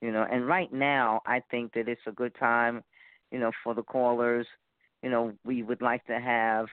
[0.00, 0.26] you know.
[0.28, 2.82] And right now, I think that it's a good time,
[3.30, 4.46] you know, for the callers.
[5.02, 6.66] You know, we would like to have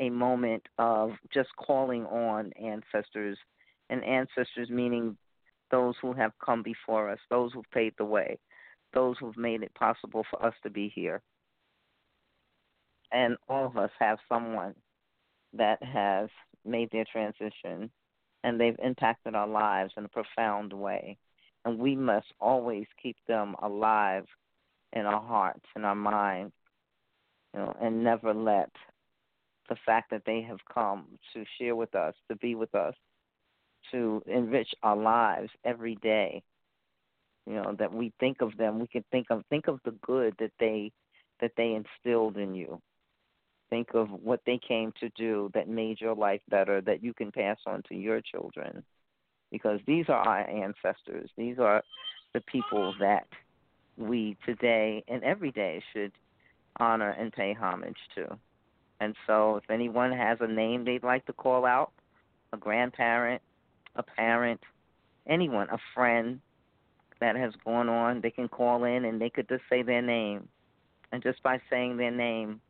[0.00, 3.38] a moment of just calling on ancestors,
[3.88, 5.16] and ancestors meaning
[5.70, 8.38] those who have come before us, those who've paved the way,
[8.92, 11.22] those who've made it possible for us to be here.
[13.12, 14.74] And all of us have someone
[15.52, 16.28] that has
[16.64, 17.90] made their transition
[18.42, 21.18] and they've impacted our lives in a profound way.
[21.64, 24.26] And we must always keep them alive
[24.92, 26.54] in our hearts and our minds,
[27.52, 28.70] you know, and never let
[29.68, 32.94] the fact that they have come to share with us, to be with us,
[33.92, 36.42] to enrich our lives every day.
[37.46, 38.78] You know that we think of them.
[38.78, 40.92] We can think of think of the good that they
[41.40, 42.80] that they instilled in you.
[43.70, 47.32] Think of what they came to do that made your life better that you can
[47.32, 48.82] pass on to your children.
[49.50, 51.30] Because these are our ancestors.
[51.36, 51.82] These are
[52.34, 53.26] the people that
[53.96, 56.12] we today and every day should
[56.78, 58.38] honor and pay homage to.
[59.00, 61.92] And so, if anyone has a name they'd like to call out,
[62.52, 63.40] a grandparent,
[63.96, 64.60] a parent,
[65.28, 66.40] anyone, a friend
[67.20, 70.48] that has gone on, they can call in and they could just say their name.
[71.12, 72.60] And just by saying their name,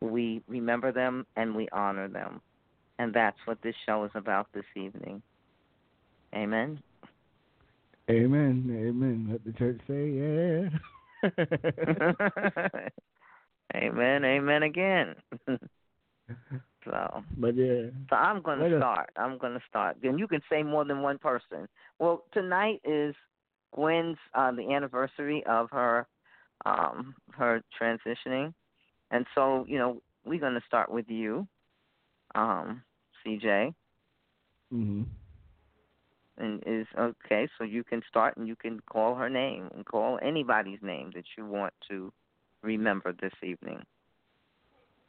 [0.00, 2.40] we remember them and we honor them.
[2.98, 5.22] And that's what this show is about this evening.
[6.34, 6.80] Amen.
[8.10, 8.64] Amen.
[8.70, 9.28] Amen.
[9.30, 10.68] Let the church say yeah.
[13.76, 14.24] amen.
[14.24, 15.14] Amen again.
[16.84, 17.22] so.
[17.36, 17.90] But yeah.
[18.08, 19.10] So I'm going to start.
[19.16, 19.96] I'm going to start.
[20.02, 21.68] Then you can say more than one person.
[21.98, 23.14] Well, tonight is
[23.74, 26.06] Gwen's uh, the anniversary of her
[26.66, 28.52] um, her transitioning,
[29.10, 31.46] and so you know we're going to start with you,
[32.34, 32.82] um,
[33.24, 33.74] CJ.
[34.72, 35.06] Mhm.
[36.38, 40.18] And is okay, so you can start and you can call her name and call
[40.22, 42.10] anybody's name that you want to
[42.62, 43.84] remember this evening.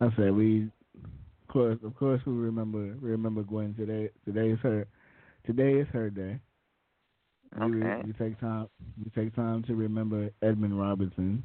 [0.01, 4.09] I said we, of course, of course, we remember remember Gwen today.
[4.25, 4.87] Today is her,
[5.45, 6.39] today is her day.
[7.61, 8.01] Okay.
[8.03, 8.67] We, we take time.
[8.97, 11.43] We take time to remember Edmund Robinson.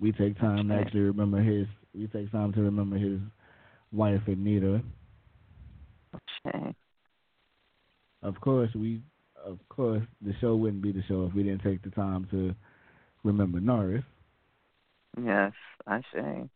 [0.00, 1.66] We take time to actually remember his.
[1.94, 3.20] We take time to remember his
[3.92, 4.82] wife Anita.
[6.46, 6.74] Okay.
[8.22, 9.02] Of course, we.
[9.44, 12.54] Of course, the show wouldn't be the show if we didn't take the time to
[13.22, 14.04] remember Norris.
[15.22, 15.52] Yes,
[15.86, 16.48] I say.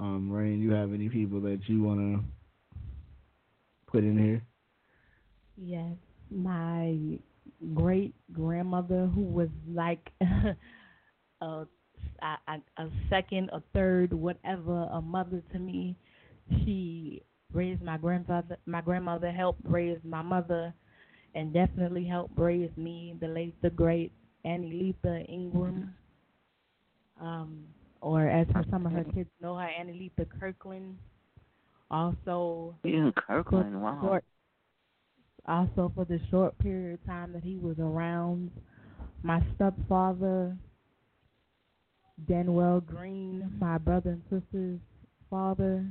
[0.00, 2.24] Um, Rain, you have any people that you want to
[3.86, 4.42] put in here?
[5.58, 5.92] Yes,
[6.30, 7.18] my
[7.74, 10.56] great grandmother, who was like a,
[11.42, 11.66] a
[12.78, 15.94] a second, a third, whatever, a mother to me.
[16.64, 17.22] She
[17.52, 18.56] raised my grandfather.
[18.64, 20.72] My grandmother helped raise my mother,
[21.34, 23.16] and definitely helped raise me.
[23.20, 24.12] The late, the great
[24.46, 25.94] Annie Letha Ingram.
[27.20, 27.64] Um,
[28.00, 30.96] or as for some of her kids know her, Annie Letha Kirkland.
[31.90, 33.98] Also, Ian Kirkland, for wow.
[34.00, 34.24] short-
[35.46, 38.50] also for the short period of time that he was around,
[39.22, 40.56] my stepfather,
[42.28, 44.78] Denwell Green, my brother and sister's
[45.28, 45.84] father.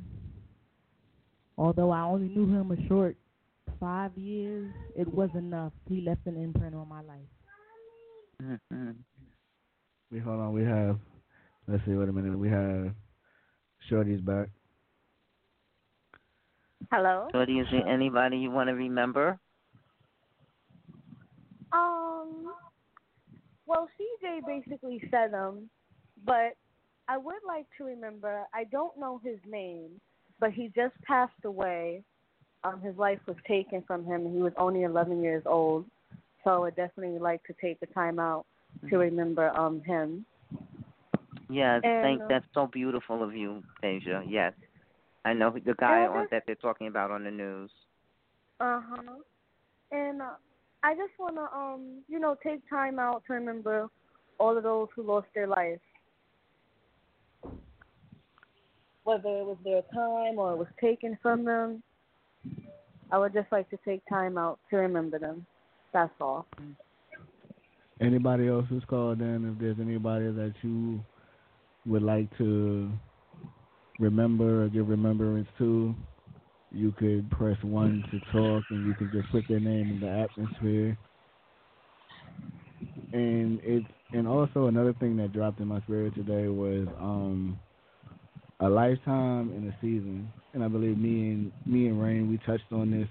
[1.57, 3.18] Although I only knew him a short
[3.80, 5.74] five years, it was enough.
[5.88, 8.60] He left an imprint on my life.
[8.72, 8.95] Mhm.
[10.12, 10.53] We hold on.
[10.53, 10.97] We have.
[11.70, 11.92] Let's see.
[11.92, 12.38] Wait a minute.
[12.38, 12.96] We have
[13.88, 14.50] Shorty's back.
[16.92, 17.28] Hello.
[17.32, 19.38] Shorty, is there anybody you want to remember?
[21.72, 22.54] Um.
[23.68, 25.70] Well, CJ basically said them,
[26.26, 26.56] but
[27.08, 28.46] I would like to remember.
[28.52, 30.02] I don't know his name,
[30.40, 32.04] but he just passed away.
[32.64, 34.34] Um, his life was taken from him.
[34.34, 35.86] He was only 11 years old,
[36.44, 38.48] so I would definitely like to take the time out
[38.90, 40.26] to remember um him.
[41.50, 44.22] Yes, And, thank uh, that's so beautiful of you, Deja.
[44.28, 44.54] Yes.
[45.26, 47.72] I know the guy on that's- that they're talking about on the news.
[48.60, 49.16] Uh huh.
[49.91, 50.36] And uh,
[50.84, 53.89] I just wanna um you know take time out to remember
[54.39, 55.80] all of those who lost their life.
[59.04, 61.82] Whether it was their time or it was taken from them,
[63.12, 65.45] I would just like to take time out to remember them.
[65.93, 66.45] That's all.
[68.00, 71.04] Anybody else who's called in, if there's anybody that you
[71.86, 72.92] would like to
[74.00, 75.96] remember or give remembrance to,
[76.72, 80.10] you could press one to talk, and you could just put their name in the
[80.10, 80.98] atmosphere.
[83.14, 87.60] And it's and also another thing that dropped in my spirit today was um
[88.62, 92.72] a lifetime in a season, and I believe me and me and Rain we touched
[92.72, 93.08] on this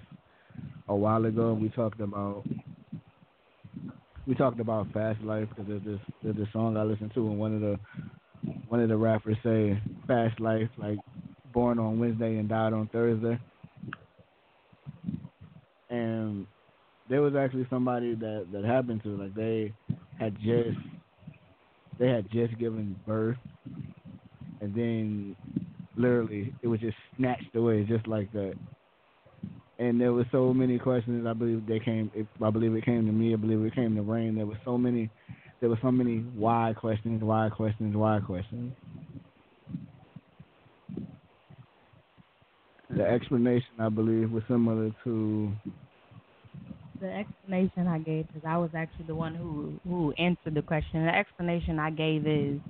[0.89, 1.55] a while ago.
[1.55, 2.45] We talked about
[4.27, 7.39] we talked about fast life because there's this there's this song I listened to and
[7.39, 7.79] one of the
[8.69, 10.99] one of the rappers say fast life like
[11.53, 13.39] born on Wednesday and died on Thursday.
[15.91, 16.47] And
[17.09, 19.73] there was actually somebody that that happened to like they
[20.19, 20.79] had just
[21.99, 23.39] they had just given birth
[24.61, 25.37] and then
[25.97, 28.55] literally it was just snatched away just like that
[29.79, 31.27] and there were so many questions.
[31.27, 32.11] I believe they came.
[32.15, 33.33] It, I believe it came to me.
[33.33, 34.35] I believe it came to Rain.
[34.35, 35.11] There were so many.
[35.61, 38.73] There were so many why questions, why questions, why questions.
[42.91, 45.53] The explanation, I believe, was similar to
[47.01, 51.05] the explanation I gave, because I was actually the one who who answered the question.
[51.05, 52.61] The explanation I gave is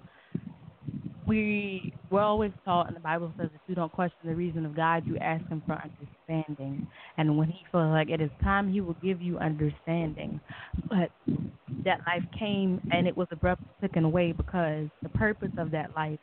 [1.28, 4.74] we we're always taught, and the Bible says, if you don't question the reason of
[4.74, 6.86] God, you ask Him for understanding.
[7.18, 10.40] And when He feels like it is time, He will give you understanding.
[10.88, 11.10] But
[11.84, 16.18] that life came, and it was abruptly taken away because the purpose of that life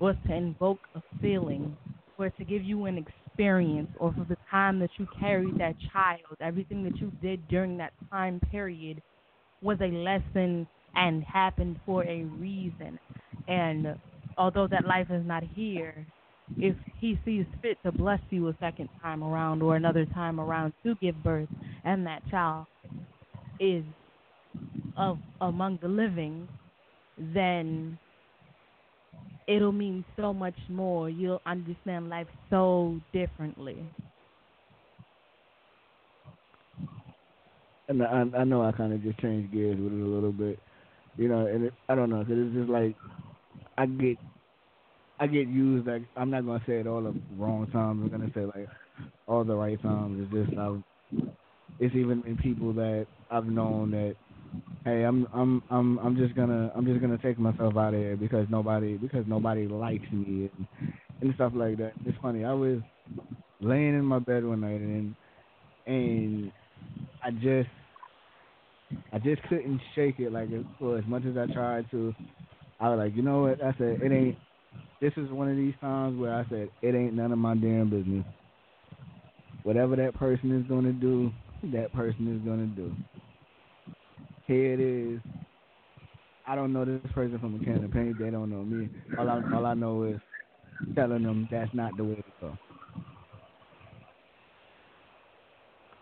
[0.00, 1.76] was to invoke a feeling,
[2.18, 6.36] or to give you an experience, or for the time that you carried that child,
[6.40, 9.02] everything that you did during that time period
[9.62, 12.98] was a lesson and happened for a reason.
[13.48, 13.94] And
[14.40, 16.06] although that life is not here,
[16.58, 20.72] if he sees fit to bless you a second time around or another time around
[20.84, 21.48] to give birth,
[21.84, 22.66] and that child
[23.60, 23.84] is
[24.96, 26.48] of among the living,
[27.18, 27.98] then
[29.46, 31.10] it'll mean so much more.
[31.10, 33.76] You'll understand life so differently.
[37.88, 40.58] And I, I know I kind of just changed gears with it a little bit,
[41.18, 41.46] you know.
[41.46, 42.96] And it, I don't know, cause it's just like
[43.76, 44.18] I get,
[45.20, 45.86] I get used.
[45.86, 48.02] Like I'm not gonna say it all the wrong times.
[48.04, 48.68] I'm gonna say like
[49.28, 50.28] all the right times.
[50.32, 50.82] It's just I've,
[51.80, 54.16] it's even in people that I've known that,
[54.84, 58.16] hey, I'm I'm I'm I'm just gonna I'm just gonna take myself out of here
[58.16, 60.66] because nobody because nobody likes me and
[61.22, 61.92] and stuff like that.
[62.06, 62.44] It's funny.
[62.44, 62.80] I was
[63.60, 65.14] laying in my bed one night and
[65.86, 66.52] and
[67.22, 67.68] I just
[69.12, 70.48] I just couldn't shake it like
[70.78, 72.14] for as much as I tried to.
[72.80, 73.62] I was like, you know what?
[73.62, 74.38] I said it ain't.
[75.00, 77.88] This is one of these times where I said it ain't none of my damn
[77.88, 78.24] business.
[79.62, 81.32] Whatever that person is gonna do,
[81.72, 82.94] that person is gonna do.
[84.46, 85.20] Here it is.
[86.46, 88.18] I don't know this person from a can of paint.
[88.18, 88.90] They don't know me.
[89.18, 90.20] All I all I know is
[90.94, 92.58] telling them that's not the way to go.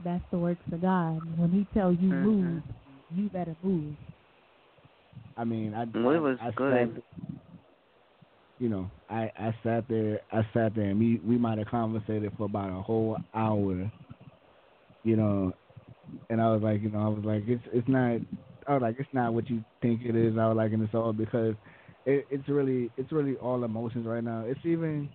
[0.05, 1.21] That's the works of God.
[1.37, 2.23] When He tells you Mhm.
[2.23, 2.63] move,
[3.11, 3.97] you better move.
[5.37, 7.03] I mean, I, Well, it was I, I good.
[7.05, 7.38] Sat,
[8.59, 12.33] you know, I I sat there, I sat there, and we we might have conversated
[12.37, 13.91] for about a whole hour.
[15.05, 15.53] You know,
[16.31, 18.21] and I was like, you know, I was like, it's it's not.
[18.67, 20.37] I was like, it's not what you think it is.
[20.39, 21.55] I was like, and it's all because
[22.05, 24.45] it, it's really it's really all emotions right now.
[24.47, 25.09] It's even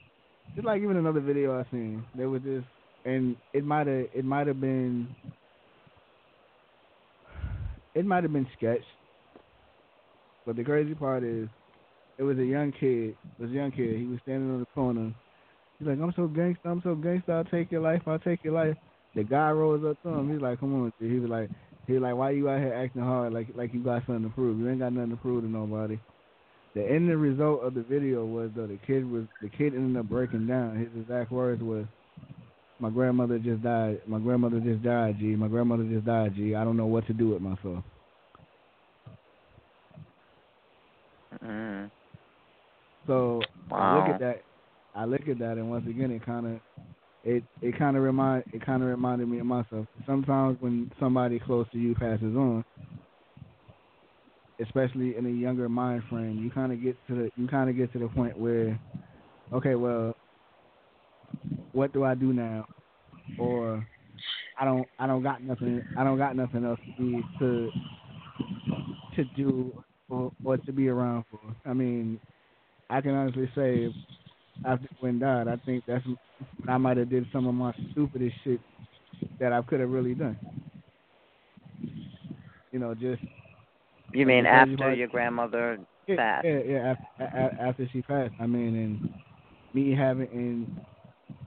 [0.55, 2.05] it's like even another video I seen.
[2.15, 2.63] There was this,
[3.05, 5.15] and it might have it might have been
[7.95, 8.85] it might have been sketched.
[10.45, 11.49] But the crazy part is,
[12.17, 13.15] it was a young kid.
[13.37, 13.97] It was a young kid.
[13.97, 15.13] He was standing on the corner.
[15.79, 16.69] He's like, "I'm so gangster.
[16.69, 17.33] I'm so gangster.
[17.33, 18.01] I'll take your life.
[18.07, 18.77] I'll take your life."
[19.15, 20.31] The guy rolls up to him.
[20.31, 21.49] He's like, "Come on." G." He was like,
[21.87, 24.35] "He was like, why you out here acting hard like like you got something to
[24.35, 24.59] prove?
[24.59, 25.99] You ain't got nothing to prove to nobody."
[26.75, 30.09] The end result of the video was though the kid was the kid ended up
[30.09, 30.77] breaking down.
[30.77, 31.85] His exact words was,
[32.79, 34.01] "My grandmother just died.
[34.07, 35.17] My grandmother just died.
[35.19, 35.35] G.
[35.35, 36.33] My grandmother just died.
[36.35, 36.55] G.
[36.55, 37.83] I don't know what to do with myself."
[41.43, 41.91] Mm.
[43.07, 43.41] So
[43.71, 44.41] I look at that.
[44.95, 46.59] I look at that, and once again, it kind of,
[47.23, 49.87] it it kind of remind it kind of reminded me of myself.
[50.05, 52.63] Sometimes when somebody close to you passes on,
[54.59, 57.75] especially in a younger mind frame, you kind of get to the you kind of
[57.75, 58.79] get to the point where,
[59.51, 60.15] okay, well,
[61.71, 62.65] what do I do now?
[63.39, 63.85] Or
[64.59, 67.71] I don't I don't got nothing I don't got nothing else to be to
[69.15, 71.39] to do or, or to be around for.
[71.65, 72.19] I mean,
[72.89, 73.93] I can honestly say
[74.65, 76.17] after Gwen died, I think that's when
[76.67, 78.61] I might have did some of my stupidest shit
[79.39, 80.37] that I could have really done.
[82.71, 83.21] You know, just
[84.13, 86.45] You mean after your grandmother yeah, passed?
[86.45, 86.95] yeah, yeah.
[87.19, 89.13] After, after she passed, I mean, and
[89.73, 90.81] me having, and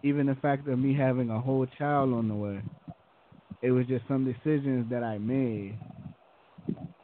[0.03, 2.61] even the fact of me having a whole child on the way,
[3.63, 5.79] it was just some decisions that I made.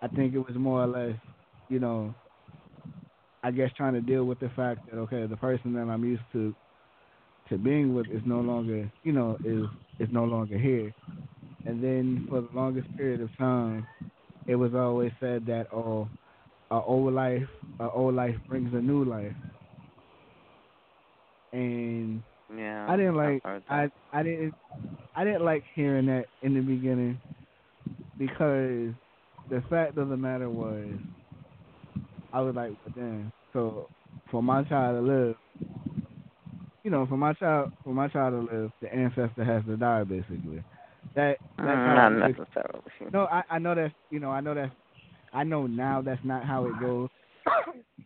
[0.03, 1.17] I think it was more or less,
[1.69, 2.15] you know,
[3.43, 6.23] I guess trying to deal with the fact that okay, the person that I'm used
[6.33, 6.55] to
[7.49, 9.65] to being with is no longer, you know, is
[9.99, 10.93] is no longer here.
[11.65, 13.87] And then for the longest period of time,
[14.47, 16.09] it was always said that oh,
[16.71, 17.49] a old life,
[17.81, 19.35] a old life brings a new life.
[21.53, 22.23] And
[22.55, 22.87] Yeah.
[22.87, 23.91] I didn't like I.
[24.13, 24.55] I didn't
[25.15, 27.21] I didn't like hearing that in the beginning
[28.19, 28.93] because
[29.51, 30.89] the fact of the matter was
[32.33, 33.89] I was like, damn, so
[34.31, 35.37] for my child to live
[36.85, 40.05] you know, for my child for my child to live, the ancestor has to die
[40.05, 40.63] basically.
[41.15, 42.83] That that's Mm, not necessarily.
[43.13, 44.73] no, I, I know that's you know, I know that's
[45.33, 47.09] I know now that's not how it goes.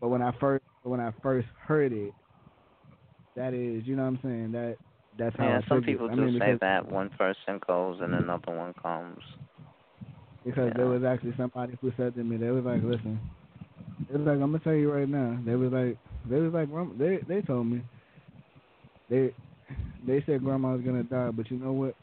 [0.01, 2.14] But when I first when I first heard it,
[3.37, 4.77] that is, you know what I'm saying, that
[5.16, 8.57] that's how yeah, some people I do mean, say that one person goes and another
[8.57, 9.22] one comes.
[10.45, 13.18] because there was actually somebody who said to me, they was like, listen,
[14.09, 15.38] it was like I'm gonna tell you right now.
[15.44, 15.97] They was like,
[16.28, 16.68] they was like,
[16.99, 17.82] they they told me,
[19.09, 19.34] they
[20.07, 21.94] they said grandma was gonna die, but you know what?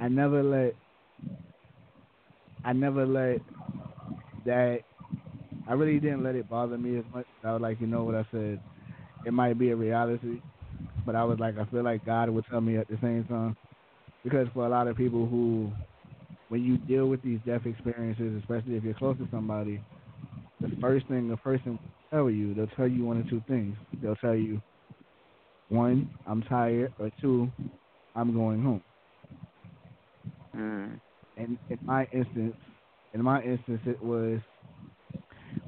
[0.00, 0.74] I never let,
[2.64, 3.40] I never let
[4.44, 4.80] that.
[5.68, 7.26] I really didn't let it bother me as much.
[7.44, 8.60] I was like, you know what I said.
[9.24, 10.40] It might be a reality,
[11.06, 13.56] but I was like, I feel like God would tell me at the same time,
[14.24, 15.70] because for a lot of people who,
[16.48, 19.80] when you deal with these death experiences, especially if you're close to somebody,
[20.62, 23.76] the first thing the person will tell you, they'll tell you one or two things.
[24.00, 24.60] They'll tell you,
[25.68, 27.50] one, I'm tired, or two,
[28.14, 28.82] I'm going home.
[30.56, 31.00] Mm.
[31.36, 32.54] And in my instance,
[33.14, 34.40] in my instance, it was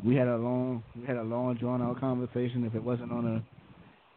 [0.04, 2.64] we had a long, we had a long drawn out conversation.
[2.64, 3.36] If it wasn't on a,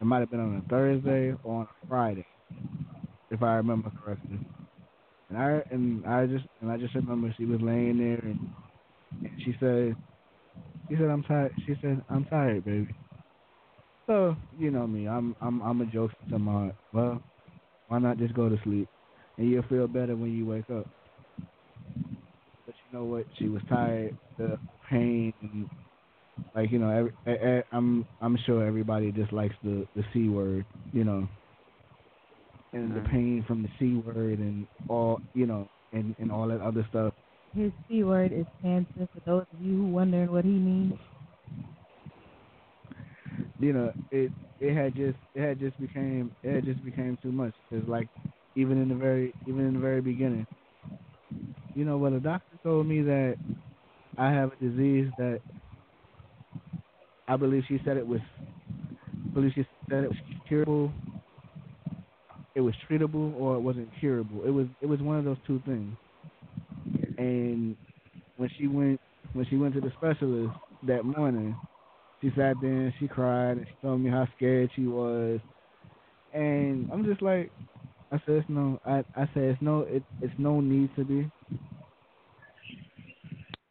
[0.00, 2.26] it might have been on a Thursday or on a Friday,
[3.30, 4.38] if I remember correctly.
[5.30, 8.38] And I and I just and I just remember she was laying there and,
[9.22, 9.96] and she said,
[10.88, 11.52] she said I'm tired.
[11.66, 12.94] She said I'm tired, baby.
[14.06, 16.76] So you know me, I'm I'm I'm a joke to my heart.
[16.92, 17.22] Well,
[17.88, 18.88] why not just go to sleep,
[19.38, 20.88] and you'll feel better when you wake up.
[22.66, 23.26] But you know what?
[23.38, 24.16] She was tired.
[24.38, 24.58] The
[24.90, 25.68] pain, and
[26.54, 30.66] like you know, every, eh, I'm I'm sure everybody just likes the the c word,
[30.92, 31.28] you know,
[32.72, 33.10] and the Mhm.
[33.10, 37.14] pain from the c word and all you know, and and all that other stuff.
[37.54, 39.08] His C word is cancer.
[39.12, 40.94] For those of you who wondering what he means,
[43.60, 47.32] you know, it it had just it had just became it had just became too
[47.32, 47.54] much.
[47.70, 48.08] It's like
[48.56, 50.46] even in the very even in the very beginning,
[51.74, 53.36] you know, when the doctor told me that
[54.18, 55.40] I have a disease that
[57.28, 58.20] I believe she said it was,
[59.14, 60.18] I believe she said it was
[60.48, 60.92] curable.
[62.54, 64.44] It was treatable or it wasn't curable.
[64.44, 65.96] It was it was one of those two things.
[67.18, 67.76] And
[68.36, 69.00] when she went
[69.34, 70.54] when she went to the specialist
[70.84, 71.56] that morning,
[72.22, 75.40] she sat there and she cried and she told me how scared she was.
[76.32, 77.52] And I'm just like,
[78.12, 81.30] I said, it's no, I, I said, it's no, it, it's no need to be.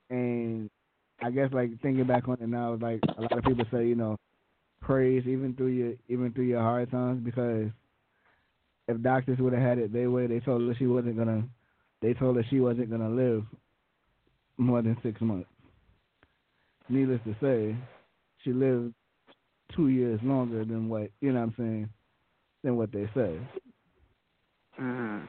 [0.10, 0.70] And
[1.22, 3.96] I guess like thinking back on it now, like a lot of people say, you
[3.96, 4.18] know,
[4.82, 7.70] praise even through your, even through your hard times because
[8.88, 11.44] if doctors would have had it their way, they told her she wasn't gonna,
[12.02, 13.44] they told her she wasn't gonna live
[14.58, 15.50] more than six months.
[16.90, 17.76] Needless to say,
[18.44, 18.94] she lived
[19.76, 21.90] two years longer than what you know what I'm saying
[22.64, 23.40] than what they say.
[24.80, 25.28] Mm.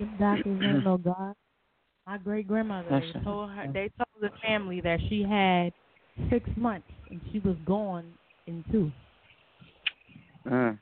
[0.00, 1.34] the doctors ain't no God.
[2.06, 3.24] My great grandmother That's they it.
[3.24, 5.72] told her they told the family that she had
[6.30, 8.04] six months and she was gone
[8.46, 8.92] in two.
[10.46, 10.78] Mm.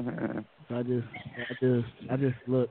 [0.00, 0.44] Mm.
[0.68, 1.06] So I just
[1.38, 2.70] I just I just look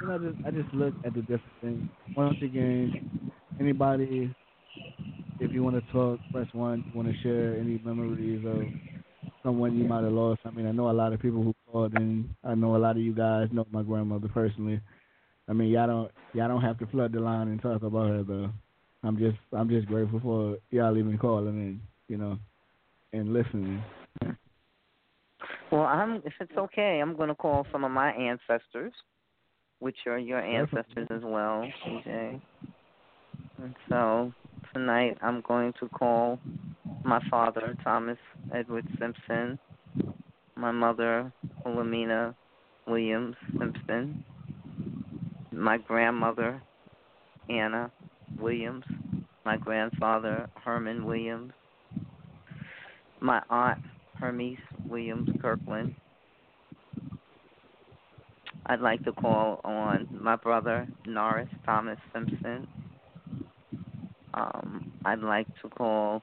[0.00, 1.88] you know, I just I just look at the different things.
[2.16, 3.10] Once again,
[3.60, 4.34] anybody
[5.38, 6.84] if you want to talk, press one.
[6.86, 8.62] You want to share any memories of
[9.44, 10.40] someone you might have lost.
[10.44, 12.96] I mean, I know a lot of people who called and I know a lot
[12.96, 14.80] of you guys know my grandmother personally.
[15.48, 18.22] I mean, y'all don't y'all don't have to flood the line and talk about her
[18.22, 18.50] though.
[19.02, 22.38] I'm just I'm just grateful for y'all even calling in, you know,
[23.12, 23.82] and listening.
[25.72, 28.92] Well, I'm if it's okay, I'm going to call some of my ancestors,
[29.80, 30.76] which are your mm-hmm.
[30.76, 32.40] ancestors as well, CJ.
[33.62, 34.32] And so
[34.72, 36.38] tonight I'm going to call
[37.04, 38.18] my father, Thomas
[38.54, 39.58] Edward Simpson,
[40.54, 41.32] my mother,
[41.64, 42.34] Wilhelmina
[42.86, 44.24] Williams Simpson,
[45.50, 46.62] my grandmother,
[47.48, 47.90] Anna
[48.38, 48.84] Williams,
[49.44, 51.52] my grandfather, Herman Williams,
[53.20, 53.80] my aunt,
[54.14, 54.58] Hermes
[54.88, 55.94] Williams Kirkland.
[58.66, 62.66] I'd like to call on my brother, Norris Thomas Simpson.
[64.34, 66.22] Um, I'd like to call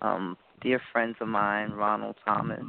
[0.00, 2.64] um, dear friends of mine, Ronald Thomas,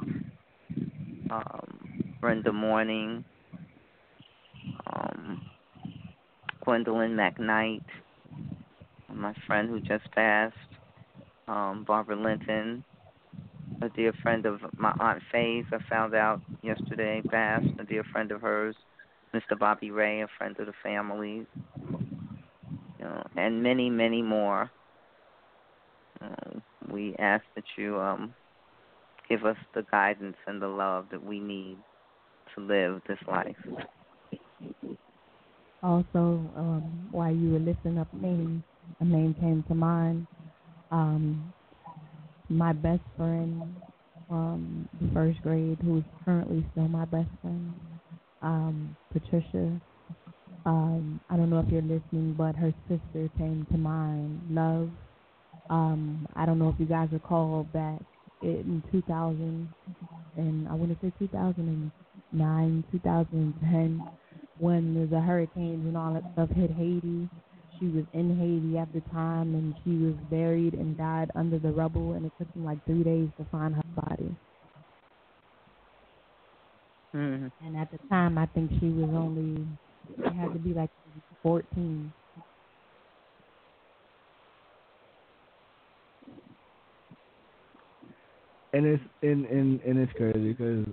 [1.29, 1.79] um,
[2.19, 3.23] Brenda Morning,
[4.93, 5.41] um,
[6.63, 7.85] Gwendolyn McKnight,
[9.13, 10.55] my friend who just passed,
[11.47, 12.83] um, Barbara Linton,
[13.81, 18.31] a dear friend of my Aunt Faye's, I found out yesterday, passed, a dear friend
[18.31, 18.75] of hers,
[19.33, 19.57] Mr.
[19.57, 21.45] Bobby Ray, a friend of the family,
[21.91, 24.69] you know, and many, many more.
[26.21, 26.59] Uh,
[26.91, 28.33] we ask that you um,
[29.29, 31.77] give us the guidance and the love that we need
[32.55, 33.55] to live this life.
[35.83, 36.05] Also,
[36.55, 38.63] um, while you were lifting up names,
[38.99, 40.25] a name came to mind.
[40.89, 41.53] Um,
[42.49, 43.81] my best friend,
[44.27, 47.75] from the first grade who is currently still my best friend,
[48.41, 49.81] um, Patricia.
[50.65, 54.91] Um, I don't know if you're listening, but her sister came to mind, Love.
[55.69, 58.01] Um, I don't know if you guys recall back
[58.41, 59.73] in 2000,
[60.37, 64.09] and I want to say 2009, 2010,
[64.59, 67.29] when the hurricanes and all that stuff hit Haiti.
[67.79, 71.71] She was in Haiti at the time, and she was buried and died under the
[71.71, 74.35] rubble, and it took them like three days to find her body.
[77.15, 77.65] Mm-hmm.
[77.65, 79.65] And at the time, I think she was only,
[80.07, 80.89] she had to be like
[81.43, 82.13] 14.
[88.73, 90.85] and it's and and and it's crazy because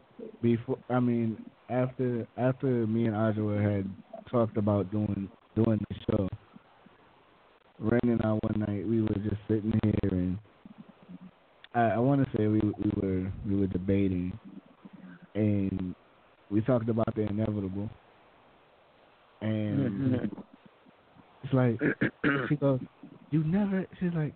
[0.43, 1.37] before I mean
[1.68, 3.91] after after me and Ajuwa had
[4.30, 6.28] talked about doing doing the show,
[7.85, 10.39] Rain and I one night we were just sitting here and
[11.74, 14.39] I, I want to say we we were we were debating.
[15.35, 15.95] And
[16.51, 17.91] we talked about the inevitable.
[19.43, 20.30] And
[21.43, 21.78] it's like
[22.49, 22.80] she goes
[23.30, 24.32] you never she's like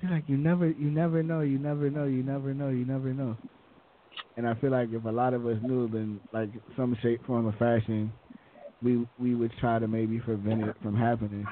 [0.00, 3.12] she's like you never you never know you never know you never know you never
[3.12, 3.36] know.
[4.36, 7.46] And I feel like if a lot of us knew then like some shape form
[7.46, 8.12] or fashion
[8.82, 11.46] we we would try to maybe prevent it from happening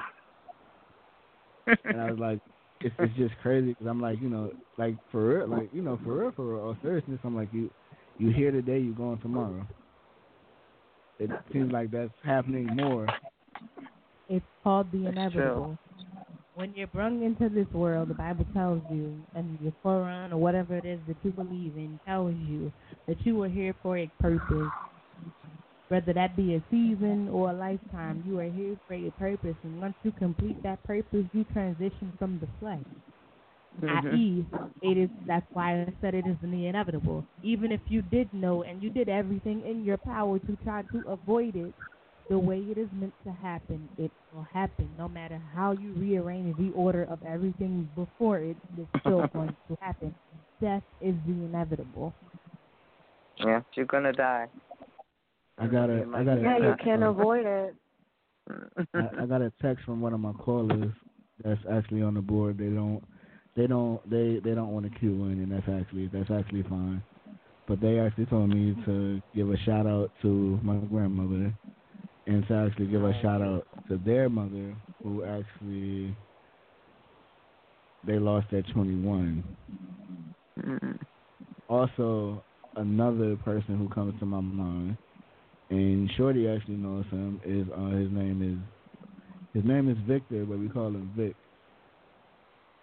[1.67, 2.39] and I was like
[2.81, 5.99] it's it's just crazy because I'm like you know like for real like you know
[6.03, 7.69] for real for real all seriousness I'm like you
[8.17, 9.65] you here today you going tomorrow
[11.19, 13.07] it seems like that's happening more
[14.29, 15.77] It's called the inevitable.
[16.55, 20.77] When you're brung into this world, the Bible tells you, and your Quran or whatever
[20.77, 22.71] it is that you believe in tells you
[23.07, 24.71] that you are here for a purpose.
[25.93, 29.55] Whether that be a season or a lifetime, you are here for a purpose.
[29.63, 32.83] And once you complete that purpose, you transition from the flesh.
[33.79, 34.13] Mhm.
[34.13, 34.45] I.e.,
[34.81, 35.09] it is.
[35.27, 37.23] That's why I said it is the inevitable.
[37.43, 41.03] Even if you did know and you did everything in your power to try to
[41.09, 41.75] avoid it,
[42.27, 44.89] the way it is meant to happen, it will happen.
[44.97, 49.77] No matter how you rearrange the order of everything before it, it's still going to
[49.79, 50.15] happen.
[50.59, 52.15] Death is the inevitable.
[53.37, 54.47] Yeah, you're gonna die.
[55.63, 57.75] I got a I got a Yeah, you text can't from- avoid it.
[58.93, 60.91] I, I got a text from one of my callers
[61.43, 62.57] that's actually on the board.
[62.57, 63.01] They don't,
[63.55, 67.01] they don't, they they don't want to queue in, and that's actually that's actually fine.
[67.65, 71.53] But they actually told me to give a shout out to my grandmother,
[72.27, 76.17] and to actually give a shout out to their mother, who actually
[78.03, 79.43] they lost at 21.
[80.61, 80.99] Mm.
[81.69, 82.43] Also,
[82.75, 84.97] another person who comes to my mind,
[85.73, 87.41] and Shorty actually knows him.
[87.45, 88.59] Is uh, his name is
[89.53, 91.35] his name is Victor, but we call him Vic.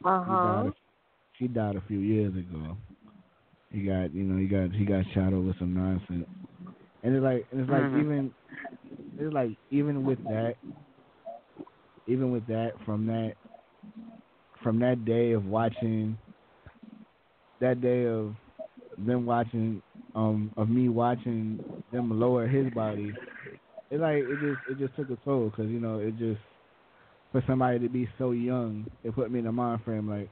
[0.04, 0.46] Uh He huh.
[0.46, 0.72] died, a,
[1.38, 2.76] he died a few years ago.
[3.70, 6.26] He got you know he got he got shot over some nonsense,
[7.02, 8.00] and it's like and it's like Mhm.
[8.00, 8.34] even
[9.18, 10.56] it's like even with that,
[12.06, 13.34] even with that from that
[14.62, 16.18] from that day of watching
[17.60, 18.34] that day of
[18.98, 19.82] them watching
[20.14, 21.60] um of me watching
[21.92, 23.18] them lower his body
[23.90, 26.40] it like it just it just took a toll because you know it just
[27.32, 30.30] for somebody to be so young it put me in a mind frame like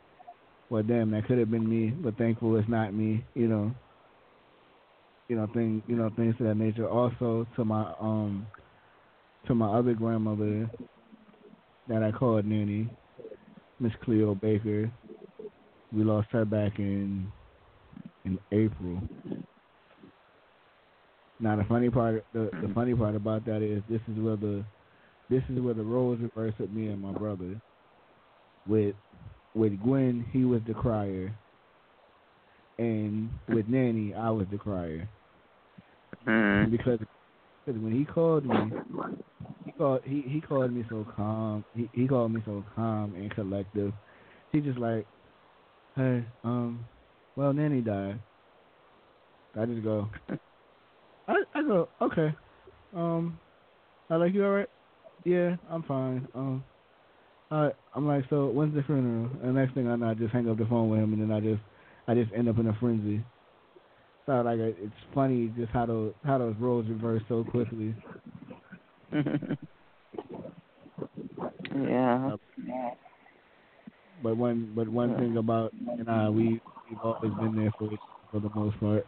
[0.71, 3.73] well damn that could have been me but thankful it's not me you know.
[5.29, 6.89] You know thing you know things of that nature.
[6.89, 8.49] Also to my um
[9.47, 10.71] to my other grandmother
[11.89, 12.91] that I called nanny
[13.81, 14.91] Miss Cleo Baker
[15.93, 17.33] we lost her back in
[18.25, 19.03] in April
[21.41, 24.65] now the funny part, the the funny part about that is this is where the
[25.31, 27.61] this is where the roles reversed with me and my brother.
[28.67, 28.97] With
[29.55, 31.33] with Gwen, he was the crier,
[32.79, 35.09] and with Nanny, I was the crier.
[36.27, 36.71] Mm.
[36.71, 36.99] Because
[37.65, 38.73] because when he called me,
[39.65, 41.65] he called he he called me so calm.
[41.75, 43.93] He he called me so calm and collective.
[44.53, 45.07] He just like,
[45.95, 46.87] hey, um,
[47.37, 48.19] well, Nanny died.
[49.59, 50.09] I just go.
[51.69, 52.35] I I go okay.
[52.95, 53.39] Um,
[54.11, 54.69] I like you all right?
[55.25, 56.27] Yeah, I'm fine.
[56.35, 56.65] Um,
[57.51, 57.75] all right.
[57.95, 59.31] I'm like, so when's the funeral?
[59.43, 61.23] And the next thing I know, I just hang up the phone with him, and
[61.23, 61.63] then I just
[62.07, 63.25] I just end up in a frenzy.
[64.27, 67.95] So like it's funny just how those how those roles reverse so quickly.
[69.13, 69.57] yeah.
[74.23, 77.89] But one but one thing about and I we we've always been there for
[78.31, 79.07] for the most part.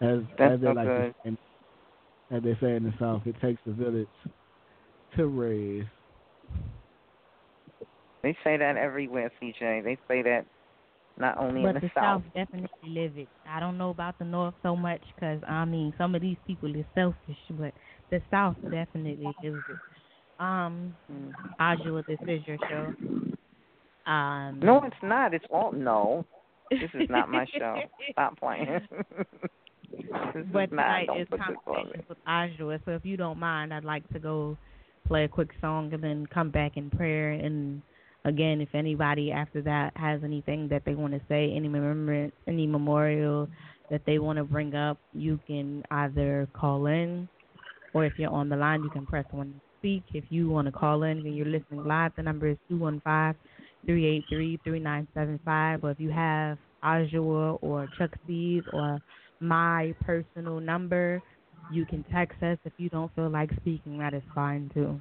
[0.00, 1.14] As That's as they so like good.
[2.30, 4.08] As they say in the South, it takes a village
[5.16, 5.84] to raise.
[8.22, 9.82] They say that everywhere, CJ.
[9.82, 10.44] They say that
[11.18, 13.28] not only but in the, the South definitely live it.
[13.48, 16.70] I don't know about the North so much because I mean some of these people
[16.70, 17.74] are selfish, but
[18.10, 19.78] the South definitely lives it.
[20.38, 21.34] Um, Mm.
[21.60, 22.94] Ajuwa, this is your show.
[24.10, 25.34] Um, No, it's not.
[25.34, 26.24] It's all no.
[26.70, 27.76] This is not my show.
[28.12, 28.80] Stop playing.
[29.90, 31.58] this but tonight is put this on me.
[31.64, 32.80] conversations with Ajuwa.
[32.84, 34.56] So if you don't mind, I'd like to go
[35.06, 37.32] play a quick song and then come back in prayer.
[37.32, 37.82] And
[38.24, 42.66] again, if anybody after that has anything that they want to say, any remembrance, any
[42.66, 43.48] memorial
[43.90, 47.28] that they want to bring up, you can either call in,
[47.92, 50.04] or if you're on the line, you can press one to speak.
[50.14, 53.00] If you want to call in and you're listening live, the number is two one
[53.02, 53.34] five
[53.84, 55.82] three eight three three nine seven five.
[55.82, 59.00] Or if you have Ajuwa or Chuck C's or
[59.40, 61.22] my personal number.
[61.72, 63.98] You can text us if you don't feel like speaking.
[63.98, 65.00] That is fine too.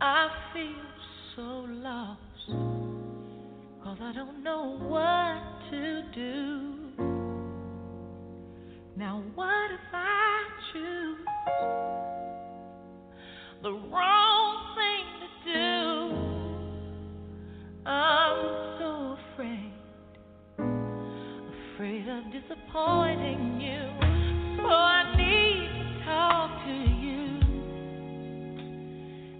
[0.00, 0.64] I feel
[1.34, 2.20] so lost,
[3.82, 6.73] cause I don't know what to do.
[8.96, 11.18] Now, what if I choose
[13.62, 15.64] the wrong thing to do?
[17.86, 18.38] I'm
[18.78, 19.72] so afraid
[21.74, 23.82] afraid of disappointing you.
[24.62, 27.24] So I need to talk to you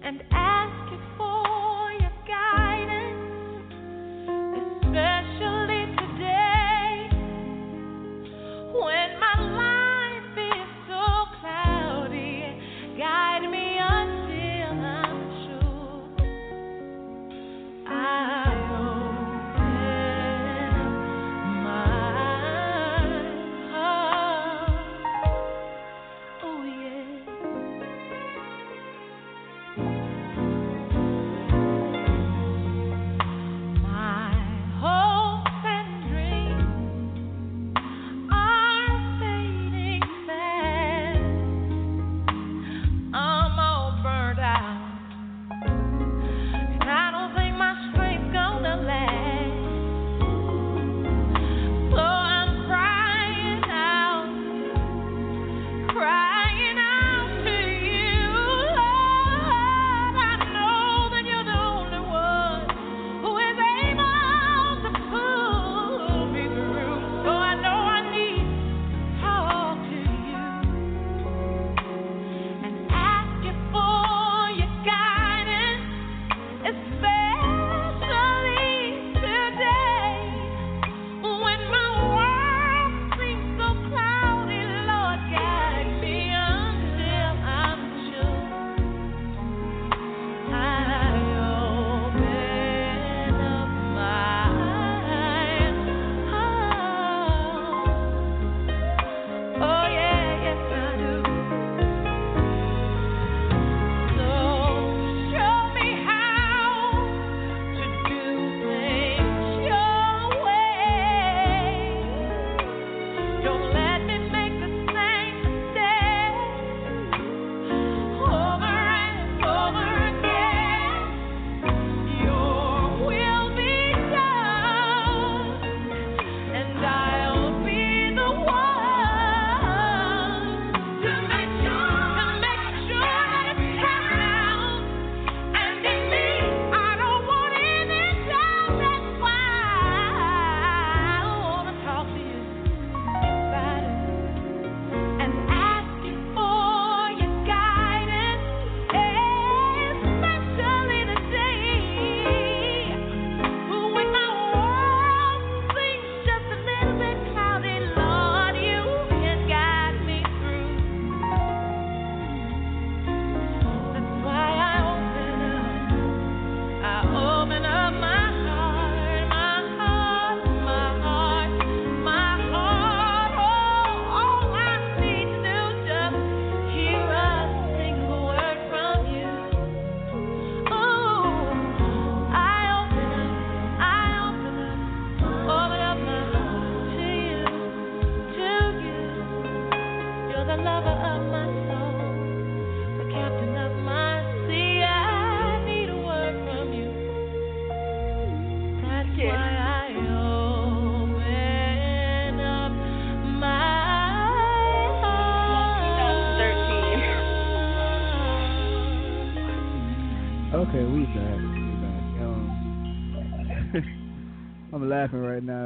[0.02, 0.22] and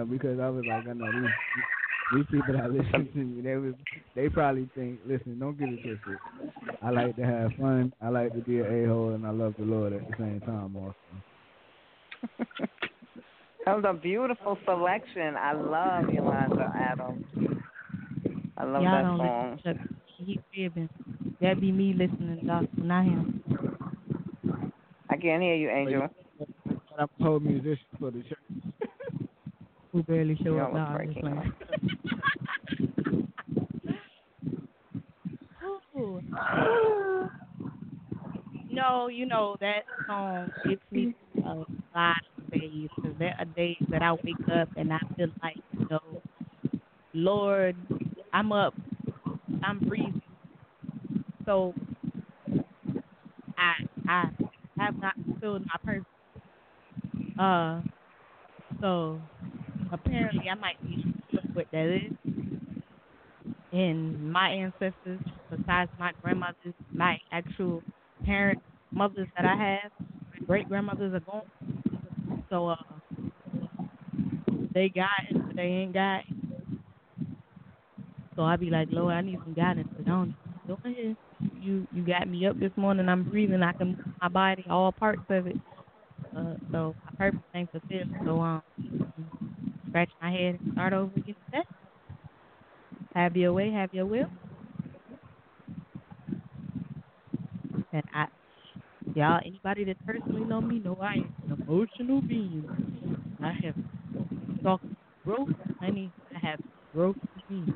[0.08, 1.30] right because I was like, I know these
[2.14, 3.74] these people that listen to me, they was
[4.14, 6.18] they probably think, listen, don't get it twisted.
[6.82, 7.92] I like to have fun.
[8.02, 10.40] I like to be an a hole, and I love the Lord at the same
[10.40, 10.76] time.
[10.76, 10.94] Also,
[13.66, 15.36] That was a beautiful selection.
[15.36, 17.26] I love Yolanda Adams.
[18.56, 19.58] I love Y'all that don't song.
[19.64, 20.88] listen to He fibbing.
[21.40, 23.42] That be me listening to gospel, not him.
[25.10, 26.08] I can't hear you, Angel.
[26.38, 26.48] but
[26.98, 28.38] I'm a whole musician for the church.
[29.98, 30.72] Who barely show Y'all up.
[30.74, 31.52] was Nah, I'm just breaking
[38.70, 41.64] No, you know that song gets me a
[41.96, 42.14] lot of
[42.52, 42.88] days.
[43.02, 46.22] Cause there are days that I wake up and I feel like, you know,
[47.12, 47.76] Lord,
[48.32, 48.74] I'm up,
[49.64, 50.22] I'm breathing.
[51.44, 51.74] So
[53.58, 53.72] I
[54.06, 54.30] I
[54.78, 56.04] have not fulfilled my purpose.
[57.36, 57.82] Uh,
[58.80, 59.20] so
[59.92, 61.00] apparently I might be
[61.54, 62.12] what that is.
[63.72, 65.20] And my ancestors,
[65.50, 67.84] besides my grandmothers, my actual
[68.24, 68.58] parent
[68.92, 69.92] mothers that I have,
[70.32, 71.42] my great grandmothers are gone.
[72.50, 72.76] So uh,
[74.74, 76.24] they guidance, they ain't guiding.
[78.36, 80.30] So I be like, Lord, I need some guidance, but don't
[80.66, 81.16] go ahead.
[81.52, 83.08] You you got me up this morning.
[83.08, 83.62] I'm breathing.
[83.62, 85.58] I can my body, all parts of it.
[86.36, 88.08] Uh, so my purpose ain't fulfilled.
[88.24, 88.62] So um,
[89.98, 91.34] scratch my head and start over again.
[93.14, 94.30] Have your way, have your will.
[97.92, 98.26] And I,
[99.14, 102.68] y'all, anybody that personally know me know I am an emotional being.
[103.42, 103.74] I have
[104.62, 104.84] talked
[105.24, 106.12] growth, honey.
[106.34, 106.60] I have
[106.94, 107.16] growth
[107.50, 107.66] me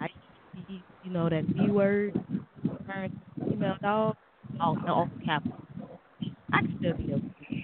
[0.00, 0.08] I
[0.68, 2.14] used you know, that B word,
[2.86, 3.14] parent,
[3.48, 4.16] female dog,
[4.60, 5.68] all no, all capital.
[6.52, 7.62] I can still be okay.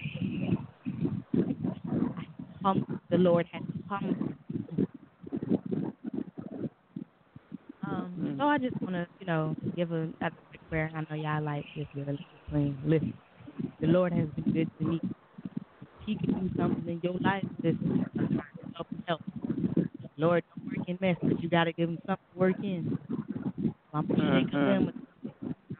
[2.17, 2.23] I
[2.63, 4.17] hum, the Lord has humbled
[7.83, 10.91] Um, so I just want to, you know, give a, a quick prayer.
[10.95, 12.79] I know y'all like this really clean.
[12.83, 13.13] Listen,
[13.81, 15.01] the Lord has been good to me.
[15.99, 19.21] He can do something in your life, listen, I'm trying to help help.
[20.17, 22.85] Lord, don't work in mess, but you got to give him something to work in.
[23.91, 24.65] So I'm gonna shake a Mhm.
[24.65, 24.89] limb.
[24.89, 24.93] or.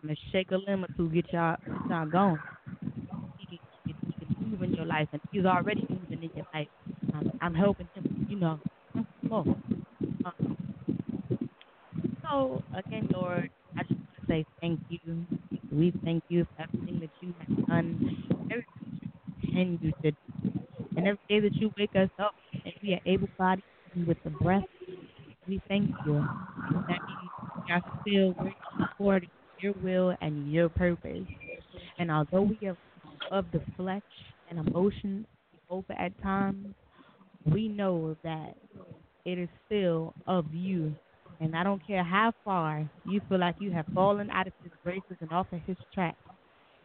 [0.03, 1.57] I'm gonna shake a limb or two, get y'all,
[1.89, 2.41] y'all going.
[3.37, 6.69] He can, he can move in your life, and he's already moving in your life.
[7.41, 8.59] I'm, helping him, you know.
[9.23, 9.45] More.
[10.25, 10.33] Um,
[12.23, 15.25] so again, Lord, I just want to say thank you.
[15.71, 17.99] We thank you for everything that you have done,
[18.51, 18.67] everything
[19.01, 19.09] you
[19.41, 20.17] continue to do,
[20.97, 22.35] and every day that you wake us up
[22.65, 23.63] and we are able bodied
[23.95, 24.65] and with the breath.
[25.47, 26.29] We thank you.
[26.87, 27.31] That means
[27.67, 31.27] we are still working according to your will and your purpose.
[31.99, 32.77] And although we are
[33.31, 34.01] of the flesh
[34.49, 35.25] and emotions
[35.69, 36.75] over at times,
[37.45, 38.55] we know that
[39.25, 40.95] it is still of you.
[41.39, 44.71] And I don't care how far you feel like you have fallen out of his
[44.83, 46.17] graces and off of his track.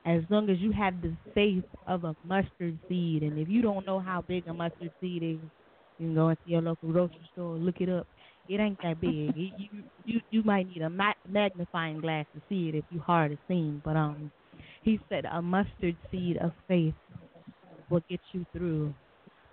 [0.06, 3.86] As long as you have the faith of a mustard seed, and if you don't
[3.86, 5.50] know how big a mustard seed is,
[5.98, 8.08] you can go into your local grocery store, look it up.
[8.48, 9.34] It ain't that big.
[9.36, 13.32] You you you might need a ma- magnifying glass to see it if you hard
[13.32, 13.80] to see.
[13.84, 14.32] But um,
[14.82, 16.94] he said a mustard seed of faith
[17.90, 18.94] will get you through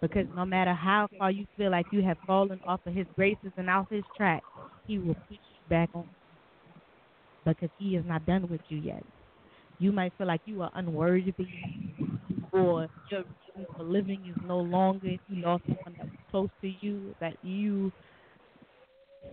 [0.03, 3.53] because no matter how far you feel like you have fallen off of his graces
[3.55, 4.43] and off his track,
[4.85, 6.09] he will put you back on
[7.45, 9.05] because he is not done with you yet.
[9.79, 11.33] You might feel like you are unworthy
[12.51, 13.23] or your
[13.55, 17.15] reason for living is no longer if you lost someone that was close to you
[17.21, 17.93] that you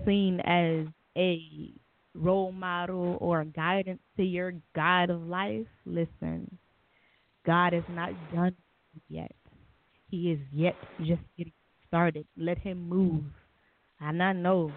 [0.06, 0.86] seen as
[1.18, 1.72] a
[2.14, 5.66] role model or a guidance to your guide of life.
[5.84, 6.58] Listen,
[7.44, 8.54] God is not done
[9.08, 9.32] yet.
[10.10, 11.52] He is yet just getting
[11.86, 12.26] started.
[12.36, 13.22] Let him move.
[14.00, 14.72] And I know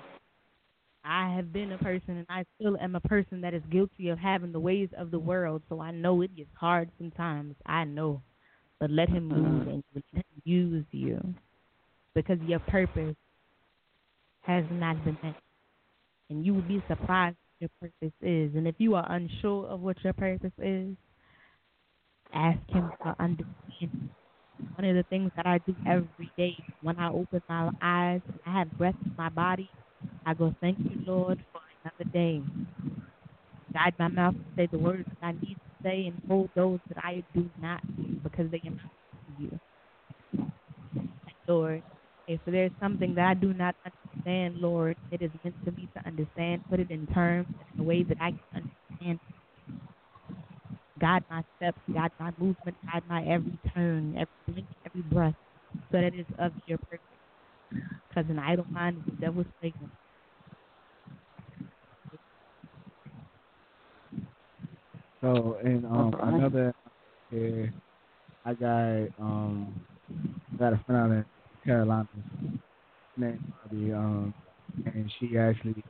[1.05, 4.17] I have been a person and I still am a person that is guilty of
[4.19, 7.55] having the ways of the world, so I know it gets hard sometimes.
[7.65, 8.21] I know.
[8.79, 9.41] But let him mm-hmm.
[9.41, 11.33] move and let him use you.
[12.15, 13.15] Because your purpose
[14.41, 15.35] has not been met.
[16.29, 18.55] And you will be surprised what your purpose is.
[18.55, 20.95] And if you are unsure of what your purpose is,
[22.33, 24.09] ask him for understanding.
[24.75, 28.59] One of the things that I do every day when I open my eyes, I
[28.59, 29.71] have breath in my body.
[30.25, 32.43] I go, Thank you, Lord, for another day.
[33.73, 36.79] Guide my mouth to say the words that I need to say and hold those
[36.89, 37.81] that I do not
[38.23, 38.75] because they not
[39.27, 39.59] to you.
[41.47, 41.83] Lord,
[42.27, 46.07] if there's something that I do not understand, Lord, it is meant for me to
[46.07, 46.63] understand.
[46.69, 48.63] Put it in terms in a way that I can
[49.01, 49.19] understand.
[51.03, 55.35] Guide my steps, guide my movement, guide my every turn, every blink, every breath,
[55.91, 57.01] so that it's of your purpose.
[58.07, 59.91] Because an idle mind is the devil's playground.
[65.21, 66.73] So and um I know that
[67.29, 67.73] here,
[68.45, 69.81] I got um
[70.57, 71.25] got a friend out in
[71.65, 72.07] Carolina
[73.17, 74.33] named Bobby, um
[74.85, 75.83] and she actually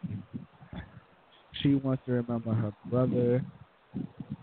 [1.62, 3.44] she wants to remember her brother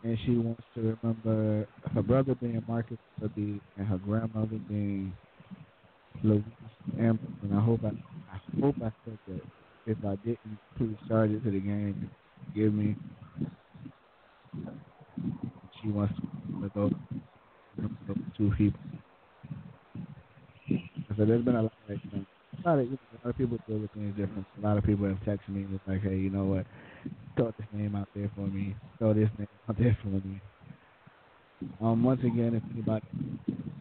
[0.04, 5.16] and she wants to remember her brother being Marcus Kirby and her grandmother being
[6.22, 6.44] Louise
[6.98, 7.92] Amber and I hope I
[8.32, 9.42] I hope I said that.
[9.86, 12.10] If I didn't, please charge it to the game.
[12.54, 12.96] Give me
[15.82, 16.14] she wants
[16.62, 16.92] to those
[18.36, 18.80] two people.
[21.18, 22.26] So there's been a lot of, know,
[22.64, 22.90] a lot of, a
[23.24, 24.46] lot of people deal with things different.
[24.58, 26.66] A lot of people have texted me and like, hey, you know what?
[27.40, 28.76] Throw this name out there for me.
[28.98, 30.42] Throw this name out there for me.
[31.80, 33.02] Um, once again, if anybody,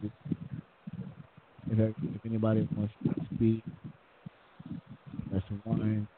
[0.02, 3.62] if if anybody wants to speak,
[5.30, 6.08] that's one.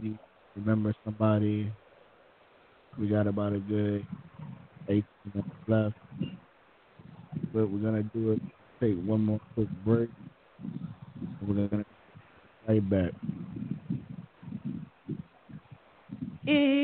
[0.00, 0.18] You
[0.56, 1.70] remember somebody.
[2.98, 4.06] We got about a good
[4.88, 5.96] eight minutes left,
[7.52, 8.40] but we're gonna do it.
[8.82, 10.08] Take one more quick break.
[11.46, 11.84] We're gonna
[12.66, 13.12] right back.
[16.46, 16.79] If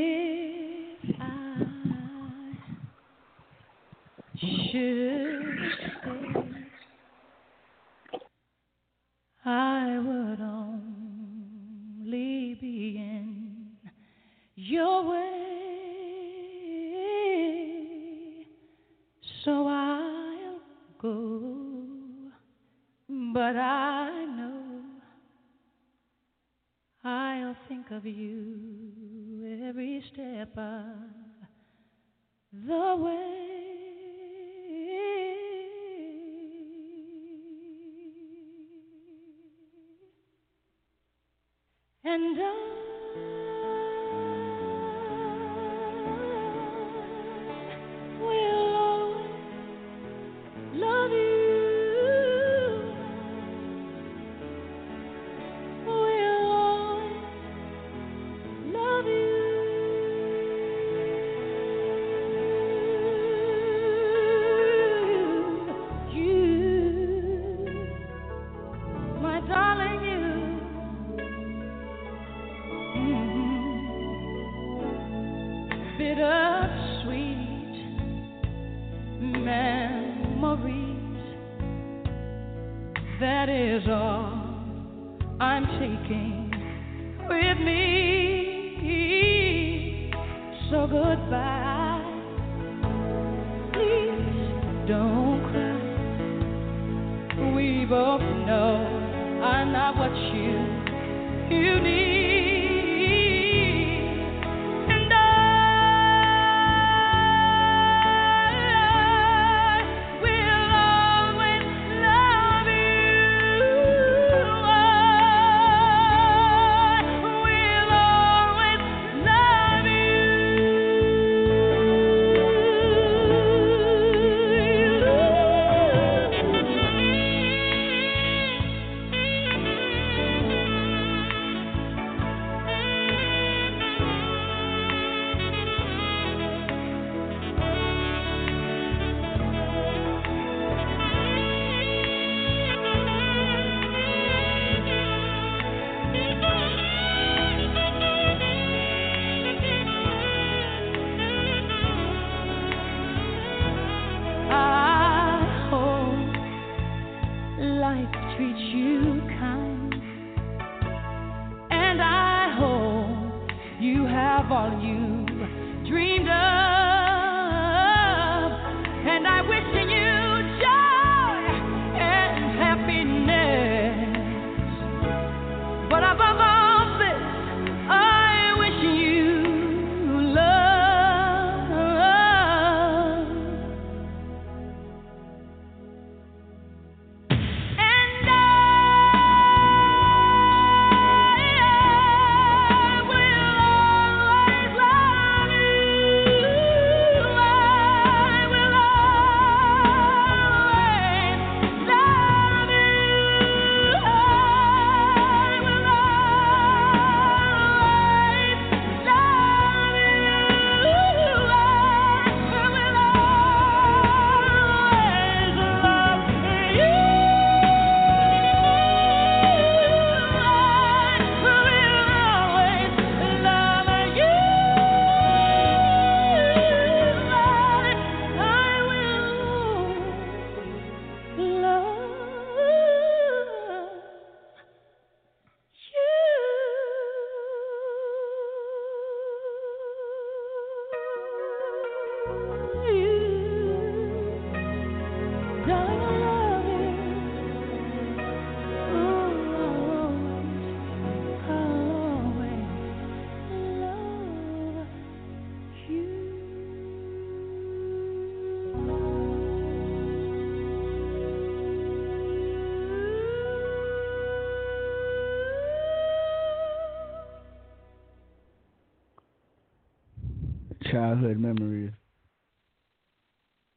[270.97, 271.93] childhood memories.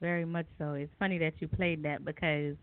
[0.01, 0.73] Very much so.
[0.73, 2.55] It's funny that you played that because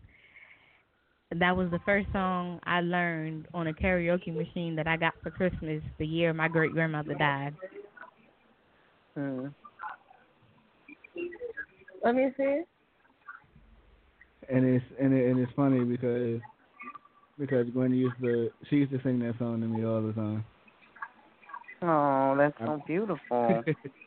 [1.35, 5.29] that was the first song I learned on a karaoke machine that I got for
[5.29, 7.55] Christmas the year my great grandmother died.
[9.17, 9.53] Mm.
[12.03, 12.61] Let me see.
[14.49, 16.39] And it's and it, and it's funny because
[17.37, 20.45] because Gwen used to she used to sing that song to me all the time.
[21.83, 23.63] Oh, that's so beautiful.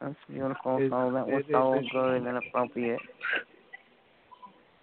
[0.00, 0.78] That's beautiful.
[0.78, 3.00] It- so that was it- so it- good and appropriate.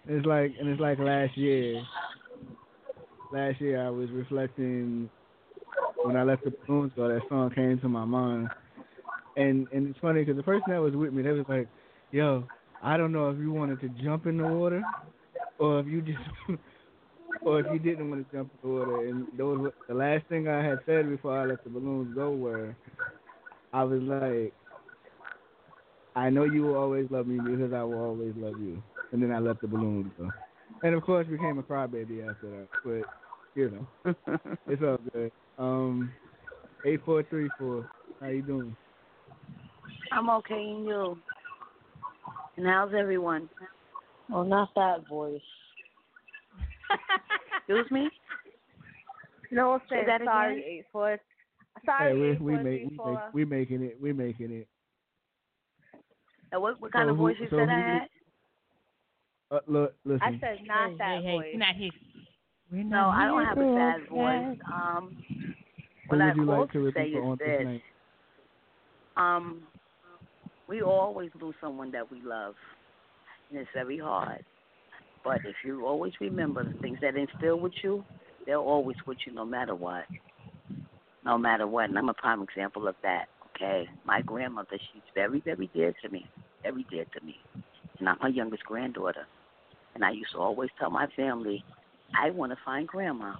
[0.06, 1.82] It's like and it's like last year.
[3.30, 5.08] Last year I was reflecting
[6.02, 7.08] when I left the balloons go.
[7.08, 8.48] That song came to my mind,
[9.36, 11.68] and and it's funny because the person that was with me, they was like,
[12.10, 12.44] "Yo,
[12.82, 14.82] I don't know if you wanted to jump in the water,
[15.58, 16.18] or if you just,
[17.44, 20.48] or if you didn't want to jump in the water." And those the last thing
[20.48, 22.74] I had said before I let the balloons go were,
[23.72, 24.54] I was like,
[26.14, 28.82] "I know you will always love me because I will always love you."
[29.12, 30.30] And then I let the balloon go,
[30.82, 32.68] and of course became a crybaby after that.
[32.84, 33.06] But
[33.54, 34.14] you know,
[34.66, 35.32] it's all good.
[35.58, 36.10] Um,
[36.84, 37.84] eight four three four.
[38.20, 38.76] How you doing?
[40.12, 41.18] I'm okay, and you?
[42.56, 43.48] And how's everyone?
[44.32, 45.40] Oh, not that voice.
[47.58, 48.08] Excuse me?
[49.50, 50.64] No, Say say that sorry, again?
[50.66, 51.18] eight four.
[51.84, 53.98] Sorry, hey, we eight we make we make we making it.
[54.00, 54.68] We're making it.
[56.54, 58.08] Uh, what what kind So of who- voice you so said I had?
[59.50, 60.22] Uh, look, listen.
[60.22, 61.46] I said not hey, that hey, voice.
[61.52, 61.90] hey, not here.
[62.70, 64.58] We're No, I don't have a sad voice.
[64.72, 67.48] Um, Who what I would you like to to say repeat is on this.
[67.58, 67.82] this night?
[69.16, 69.62] Um,
[70.68, 72.54] we always lose someone that we love,
[73.50, 74.42] and it's very hard.
[75.22, 78.04] But if you always remember the things that instill with you,
[78.46, 80.04] they're always with you no matter what.
[81.24, 81.90] No matter what.
[81.90, 83.26] And I'm a prime example of that.
[83.62, 83.88] Okay.
[84.04, 86.26] My grandmother, she's very, very dear to me.
[86.64, 87.36] Very dear to me.
[88.00, 89.24] And I'm her youngest granddaughter.
[89.94, 91.62] And I used to always tell my family,
[92.20, 93.34] I want to find grandma.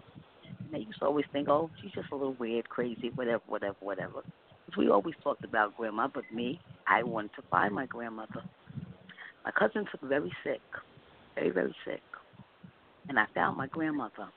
[0.44, 3.76] And they used to always think, oh, she's just a little weird, crazy, whatever, whatever,
[3.80, 4.22] whatever.
[4.22, 8.44] 'Cause we always talked about grandma, but me, I wanted to find my grandmother.
[9.44, 10.62] My cousin took very sick,
[11.34, 12.02] very, very sick.
[13.08, 14.28] And I found my grandmother.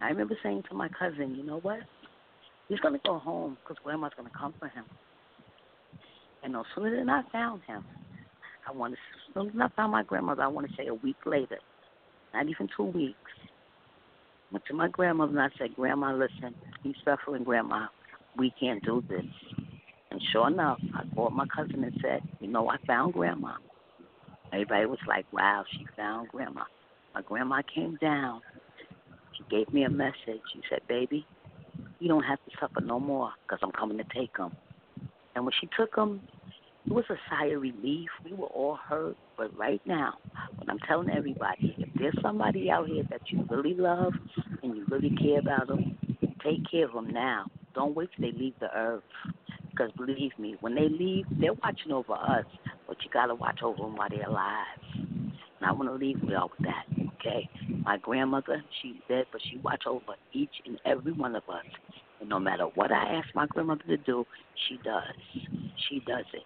[0.00, 1.80] I remember saying to my cousin, you know what?
[2.68, 4.84] He's going to go home because grandma's going to come for him.
[6.42, 7.84] And no sooner than I found him,
[8.68, 10.94] I want to, as soon as I found my grandmother, I want to say a
[10.94, 11.58] week later,
[12.32, 13.18] not even two weeks,
[14.52, 17.86] went to my grandmother and I said, Grandma, listen, he's suffering, Grandma.
[18.36, 19.24] We can't do this.
[20.10, 23.54] And sure enough, I called my cousin and said, You know, I found Grandma.
[24.52, 26.62] Everybody was like, Wow, she found Grandma.
[27.14, 28.40] My grandma came down.
[29.36, 30.40] She gave me a message.
[30.52, 31.26] She said, Baby,
[31.98, 34.52] you don't have to suffer no more because I'm coming to take him.
[35.34, 36.20] And when she took him,
[36.86, 38.08] it was a sigh of relief.
[38.24, 39.16] We were all hurt.
[39.36, 40.14] But right now,
[40.56, 44.12] what I'm telling everybody, if there's somebody out here that you really love
[44.62, 45.96] and you really care about them,
[46.44, 47.46] take care of them now.
[47.74, 49.02] Don't wait till they leave the earth.
[49.70, 52.44] Because believe me, when they leave, they're watching over us,
[52.86, 54.66] but you got to watch over them while they're alive.
[55.64, 56.84] I want to leave y'all with that,
[57.18, 57.48] okay?
[57.84, 61.64] My grandmother, she's dead, but she watch over each and every one of us.
[62.20, 64.24] And no matter what I ask my grandmother to do,
[64.68, 65.02] she does.
[65.88, 66.42] She does it.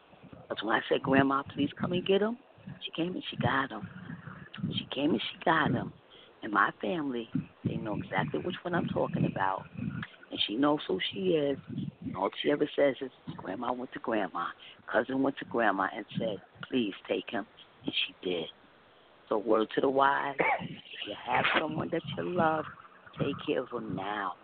[0.48, 2.38] Because when I said, Grandma, please come and get him,
[2.84, 3.88] she came and she got him.
[4.74, 5.92] She came and she got him.
[6.42, 7.28] And my family,
[7.64, 9.64] they know exactly which one I'm talking about.
[9.76, 11.58] And she knows who she is.
[12.04, 14.46] And all she ever says is, Grandma went to Grandma.
[14.90, 16.36] Cousin went to Grandma and said,
[16.70, 17.46] please take him.
[17.84, 18.46] And she did.
[19.28, 20.70] So word to the wise, if
[21.06, 22.64] you have someone that you love,
[23.18, 24.34] take care of them now.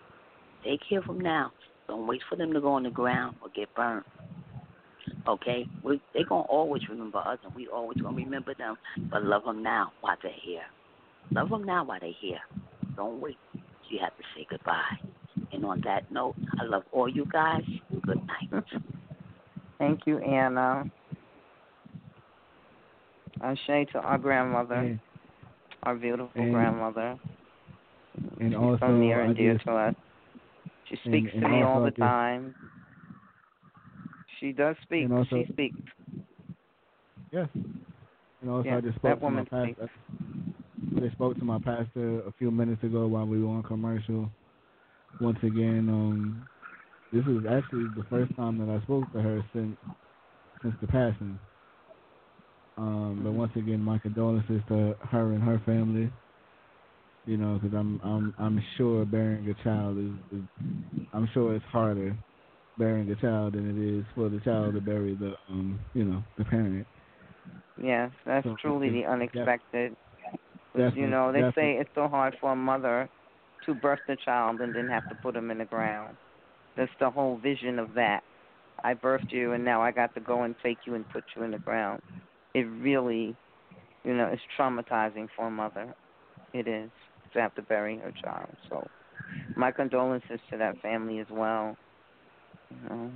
[0.64, 1.52] Take care of them now.
[1.88, 4.04] Don't wait for them to go on the ground or get burned.
[5.26, 5.66] Okay?
[5.82, 8.76] They're going to always remember us, and we always going to remember them.
[9.10, 10.62] But love them now while they're here.
[11.32, 12.40] Love them now while they're here.
[12.96, 13.38] Don't wait.
[13.90, 14.82] You have to say goodbye.
[15.52, 17.62] And on that note, I love all you guys.
[18.02, 18.64] Good night.
[19.78, 20.90] Thank you, Anna.
[23.40, 25.00] Ashe to our grandmother, And,
[25.82, 27.18] our beautiful and- grandmother.
[28.40, 29.94] and She's also, so near and dear to us.
[30.88, 32.54] She speaks and to me all the time.
[34.38, 35.10] She does speak.
[35.10, 35.78] Also- she speaks.
[37.32, 37.48] Yes.
[37.54, 39.90] And also, Yeah, I just that spoke to my woman pastor.
[40.96, 44.30] I just spoke to my pastor a few minutes ago while we were on commercial.
[45.18, 46.48] Once again, um,
[47.12, 49.76] this is actually the first time that I spoke to her since
[50.62, 51.38] since the passing.
[52.76, 56.10] Um, but once again, my condolences to her and her family.
[57.24, 60.44] You know, because I'm I'm I'm sure bearing a child is, is
[61.12, 62.16] I'm sure it's harder
[62.76, 66.22] bearing a child than it is for the child to bury the um you know
[66.36, 66.86] the parent.
[67.76, 69.96] Yes, that's So, truly the unexpected.
[70.74, 73.08] Definitely, you know, they say it's so hard for a mother
[73.64, 76.16] to birth the child and then have to put him in the ground.
[76.76, 78.22] That's the whole vision of that.
[78.82, 81.42] I birthed you and now I got to go and take you and put you
[81.42, 82.02] in the ground.
[82.54, 83.34] It really,
[84.04, 85.94] you know, it's traumatizing for a mother.
[86.52, 86.90] It is
[87.32, 88.48] to have to bury her child.
[88.70, 88.86] So,
[89.56, 91.76] my condolences to that family as well.
[92.70, 93.10] You know.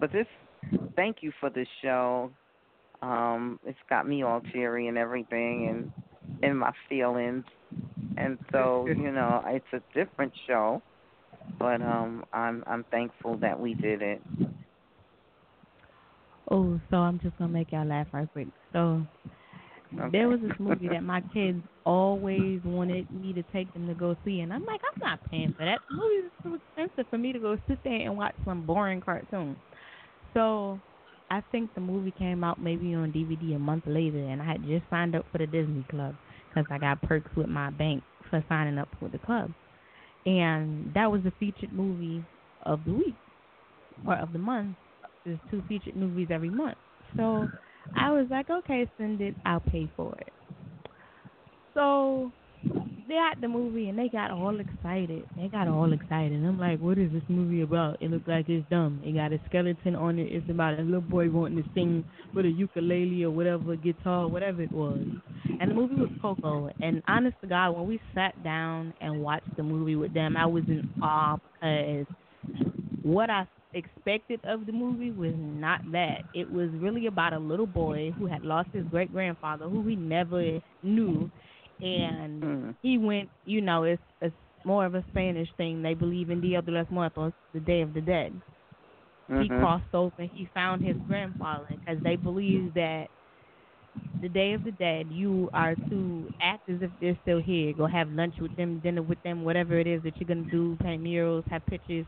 [0.00, 0.26] But this,
[0.94, 2.30] thank you for this show.
[3.02, 7.44] Um, it's got me all teary and everything, and in my feelings.
[8.16, 10.82] And so, you know, it's a different show,
[11.58, 14.20] but um, I'm I'm thankful that we did it.
[16.50, 18.48] Oh, so I'm just gonna make y'all laugh right quick.
[18.72, 19.04] So
[20.12, 24.16] there was this movie that my kids always wanted me to take them to go
[24.24, 25.80] see, and I'm like, I'm not paying for that.
[25.88, 29.00] The movie is too expensive for me to go sit there and watch some boring
[29.00, 29.56] cartoon.
[30.34, 30.80] So
[31.30, 34.62] I think the movie came out maybe on DVD a month later, and I had
[34.64, 36.14] just signed up for the Disney Club
[36.48, 39.52] because I got perks with my bank for signing up for the club,
[40.26, 42.24] and that was the featured movie
[42.64, 43.16] of the week
[44.06, 44.76] or of the month.
[45.28, 46.78] There's two featured movies every month,
[47.16, 47.46] so
[47.96, 50.32] I was like, okay, send it, I'll pay for it.
[51.74, 52.32] So
[53.08, 55.24] they had the movie and they got all excited.
[55.36, 56.32] They got all excited.
[56.32, 57.96] And I'm like, what is this movie about?
[58.02, 59.00] It looks like it's dumb.
[59.04, 60.32] It got a skeleton on it.
[60.32, 64.62] It's about a little boy wanting to sing with a ukulele or whatever, guitar, whatever
[64.62, 65.00] it was.
[65.60, 66.70] And the movie was Coco.
[66.80, 70.46] And honest to God, when we sat down and watched the movie with them, I
[70.46, 72.06] was in awe because
[73.02, 76.24] what I expected of the movie was not that.
[76.32, 79.96] It was really about a little boy who had lost his great grandfather, who he
[79.96, 81.30] never knew,
[81.80, 82.48] and
[82.82, 83.30] he went.
[83.44, 85.82] You know, it's it's more of a Spanish thing.
[85.82, 88.40] They believe in Dia de los Muertos, the Day of the Dead.
[89.38, 89.50] He Mhm.
[89.50, 93.08] crossed over and he found his grandfather because they believe that
[94.20, 97.72] the Day of the Dead, you are to act as if they're still here.
[97.72, 100.76] Go have lunch with them, dinner with them, whatever it is that you're gonna do.
[100.80, 102.06] Paint murals, have pictures,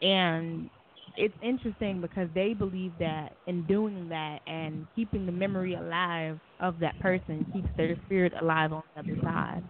[0.00, 0.70] and
[1.16, 6.78] it's interesting because they believe that in doing that and keeping the memory alive of
[6.80, 9.62] that person keeps their spirit alive on the other side.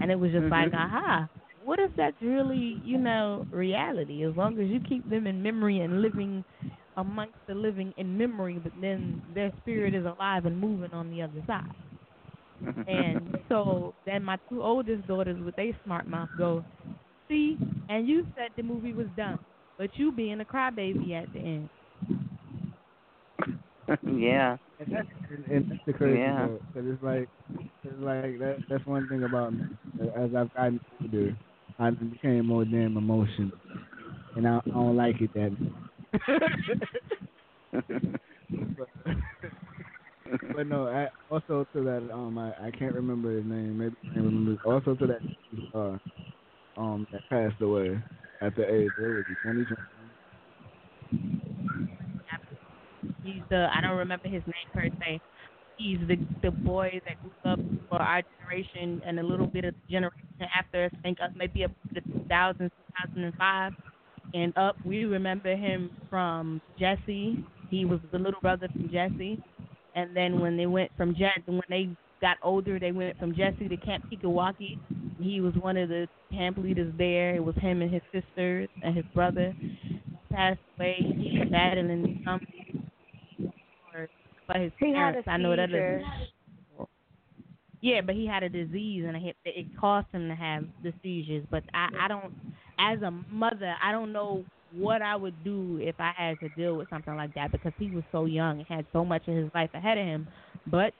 [0.00, 0.50] And it was just Mhm.
[0.50, 4.22] like, aha, what if that's really, you know, reality?
[4.24, 6.44] As long as you keep them in memory and living
[6.96, 11.22] amongst the living in memory, but then their spirit is alive and moving on the
[11.22, 11.72] other side.
[12.86, 16.64] And so then my two oldest daughters with their smart mouth go,
[17.28, 19.40] See, and you said the movie was dumb,
[19.80, 21.70] but you being a crybaby at the end.
[24.18, 24.58] yeah.
[24.78, 26.48] And that's, and, and that's the crazy Yeah.
[26.48, 26.62] part.
[26.74, 27.30] 'cause it's like,
[27.82, 28.58] it's like that.
[28.68, 29.64] That's one thing about me.
[30.14, 31.34] As I've gotten older,
[31.78, 33.50] I became more damn emotional,
[34.36, 35.56] and I, I don't like it that.
[38.76, 38.88] but,
[40.54, 43.78] but no, I, also to that um, I, I can't remember his name.
[43.78, 44.56] Maybe I can remember.
[44.64, 45.20] Also to that
[45.74, 45.98] uh,
[46.80, 48.00] um, that passed away
[48.40, 49.82] at the age what was he twenty twenty.
[53.24, 55.20] He's the I don't remember his name per se.
[55.78, 59.74] He's the the boy that grew up for our generation and a little bit of
[59.74, 60.92] the generation after us.
[60.98, 62.70] I think up maybe up to 2000,
[63.06, 63.72] 2005
[64.34, 64.76] and up.
[64.84, 67.44] We remember him from Jessie.
[67.70, 69.42] He was the little brother from Jessie.
[69.94, 71.88] And then when they went from Jessie, when they
[72.20, 74.78] got older, they went from Jessie to Camp Kikiwaka.
[75.20, 77.36] He was one of the camp leaders there.
[77.36, 79.54] It was him and his sisters and his brother.
[80.32, 80.96] Passed away.
[80.98, 82.40] He was battling some
[83.92, 84.08] for,
[84.46, 85.28] for his He parents.
[85.28, 85.70] I know that
[87.80, 91.44] Yeah, but he had a disease and it, it caused him to have the seizures.
[91.50, 92.32] But I, I don't,
[92.78, 96.76] as a mother, I don't know what I would do if I had to deal
[96.76, 99.50] with something like that because he was so young and had so much of his
[99.54, 100.28] life ahead of him.
[100.66, 100.92] But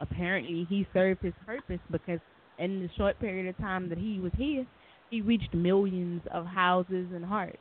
[0.00, 2.20] apparently, he served his purpose because
[2.58, 4.66] in the short period of time that he was here,
[5.10, 7.58] he reached millions of houses and hearts.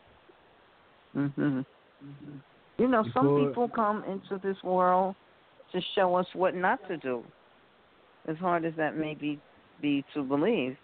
[1.15, 1.65] Mhm.
[2.77, 5.15] You know, some people come into this world
[5.71, 7.23] to show us what not to do.
[8.27, 9.39] As hard as that may be,
[9.81, 10.77] be to believe,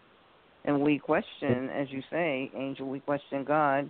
[0.65, 3.89] and we question, as you say, Angel, we question God,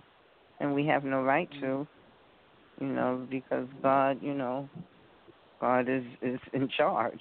[0.60, 1.86] and we have no right to.
[2.80, 4.68] You know, because God, you know,
[5.60, 7.20] God is is in charge.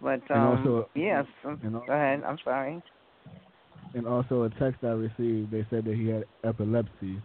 [0.00, 2.22] But um, also- yes, um, and go ahead.
[2.26, 2.80] I'm sorry.
[3.94, 7.20] And also a text I received, they said that he had epilepsy.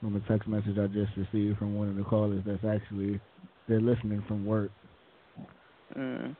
[0.00, 3.20] From a text message I just received from one of the callers that's actually
[3.68, 4.70] they're listening from work.
[5.96, 6.34] Mm.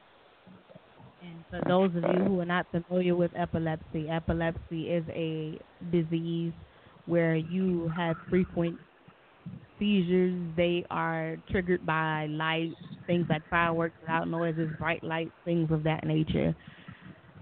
[1.22, 5.58] And for those of you who are not familiar with epilepsy, epilepsy is a
[5.92, 6.52] disease
[7.06, 8.78] where you have frequent
[9.80, 10.54] seizures.
[10.56, 12.70] They are triggered by light,
[13.08, 16.54] things like fireworks, loud noises, bright lights, things of that nature.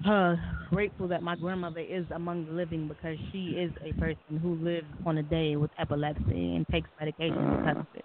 [0.06, 0.36] Uh,
[0.70, 4.86] grateful that my grandmother is among the living because she is a person who lives
[5.04, 8.04] on a day with epilepsy and takes medication because of it.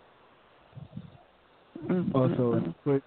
[2.15, 3.03] Also, quick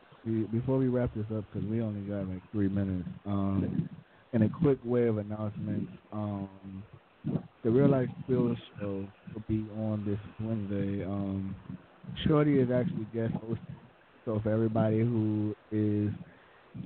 [0.51, 3.09] before we wrap this up, because we only got like three minutes.
[3.25, 3.89] Um,
[4.33, 6.83] in a quick way of announcement, um,
[7.67, 11.05] the Real Life Spill show will be on this Wednesday.
[11.05, 11.57] Um,
[12.25, 13.61] Shorty is actually guest host,
[14.25, 16.13] so for everybody who is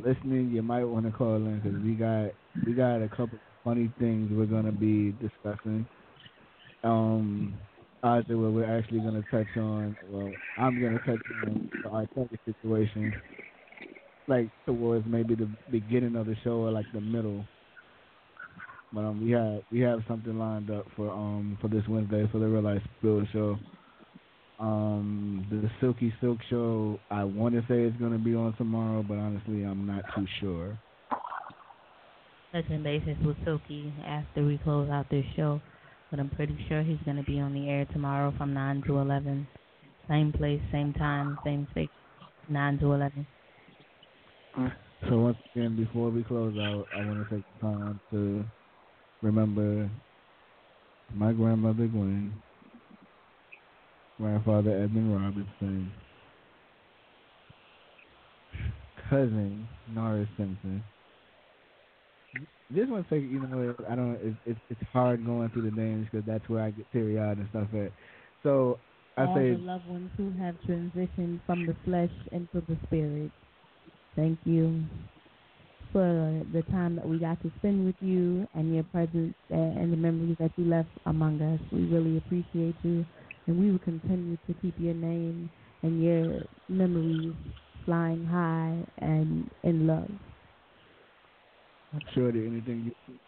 [0.03, 2.31] listening, you might want to call in because we got
[2.67, 5.87] we got a couple funny things we're gonna be discussing.
[6.83, 7.59] Um,
[8.03, 9.95] Aja, where we're actually gonna touch on.
[10.11, 12.09] Well, I'm gonna touch on the.
[12.15, 13.13] Kelly situation,
[14.29, 17.45] like towards maybe the beginning of the show or like the middle.
[18.93, 22.39] But um, we have we have something lined up for um for this Wednesday for
[22.39, 23.59] the Real Life Spill show.
[24.59, 29.15] Um, the Silky Silk show, I want to say it's gonna be on tomorrow, but
[29.15, 30.79] honestly, I'm not too sure.
[32.53, 35.61] touching basis with Silky after we close out this show,
[36.11, 38.99] but I'm pretty sure he's going to be on the air tomorrow from 9 to
[38.99, 39.47] 11.
[40.09, 41.89] Same place, same time, same space,
[42.49, 43.27] 9 to 11.
[45.09, 48.45] So once again, before we close out, I want to take the time to
[49.23, 49.91] remember
[51.15, 52.33] my grandmother Gwen,
[54.19, 55.93] grandfather Edmund Robinson,
[59.09, 60.83] cousin Norris Simpson.
[62.71, 66.07] This one take you know I don't it's it's, it's hard going through the names
[66.11, 67.93] because that's where I get teary eyed and stuff at.
[68.45, 68.79] So
[69.17, 73.33] I All say the loved ones who have transitioned from the flesh into the spirit.
[74.15, 74.85] Thank you
[75.93, 79.93] for the time that we got to spend with you and your presence and and
[79.93, 81.61] the memories that you left among us.
[81.73, 83.05] We really appreciate you,
[83.47, 85.51] and we will continue to keep your name
[85.83, 87.35] and your memories
[87.85, 90.11] flying high and in love.
[92.15, 93.19] Shorty, anything you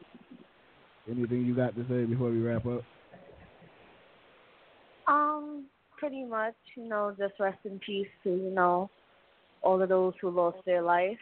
[1.10, 2.84] anything you got to say before we wrap up?
[5.09, 5.66] Um,
[5.98, 8.90] pretty much, you know, just rest in peace to, you know,
[9.62, 11.18] all of those who lost their life.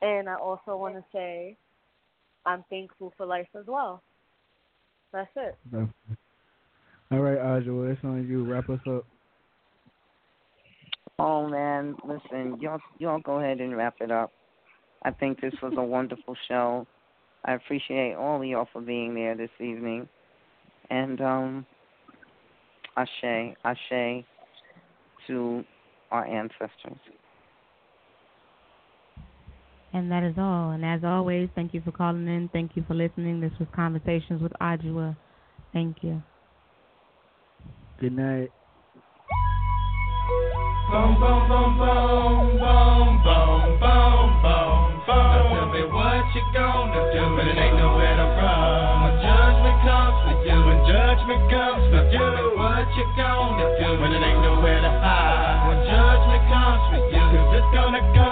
[0.00, 1.56] And I also want to say
[2.46, 4.02] I'm thankful for life as well.
[5.12, 5.58] That's it.
[7.10, 8.44] All right, Aja, well, it's on you.
[8.44, 9.04] Wrap us up.
[11.18, 14.30] Oh man, listen, y'all y'all go ahead and wrap it up.
[15.02, 16.86] I think this was a wonderful show.
[17.44, 20.08] I appreciate all of y'all for being there this evening.
[20.90, 21.66] And um
[22.96, 24.24] Ashe, Ashe
[25.26, 25.64] to
[26.10, 26.98] our ancestors.
[29.92, 30.70] And that is all.
[30.72, 32.48] And as always, thank you for calling in.
[32.52, 33.40] Thank you for listening.
[33.40, 35.16] This was Conversations with Ajuwa.
[35.72, 36.22] Thank you.
[37.98, 38.52] Good night.
[40.90, 44.80] Boom, boom, boom, boom, boom, boom, boom, boom, boom.
[45.08, 49.02] Now tell me what you gonna do when it ain't nowhere to run.
[49.04, 53.66] When judgment comes for you, when judgment comes for you, tell me what you gonna
[53.80, 55.68] do when it ain't nowhere to hide.
[55.68, 58.27] When judgment comes for you, 'cause it's gonna come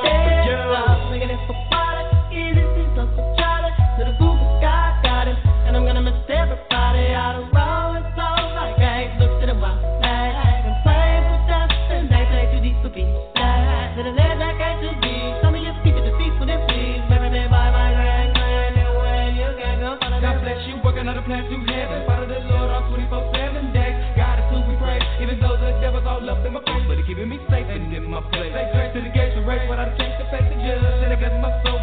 [15.86, 17.02] keeping the peace with them, please.
[17.14, 20.18] Every day, by my grandma, and then when you can't go follow
[27.26, 28.52] me safe and in my place.
[28.52, 30.46] Grace to the gates of race, but I change the face.
[30.46, 31.02] Of judge.
[31.02, 31.75] And I got my soul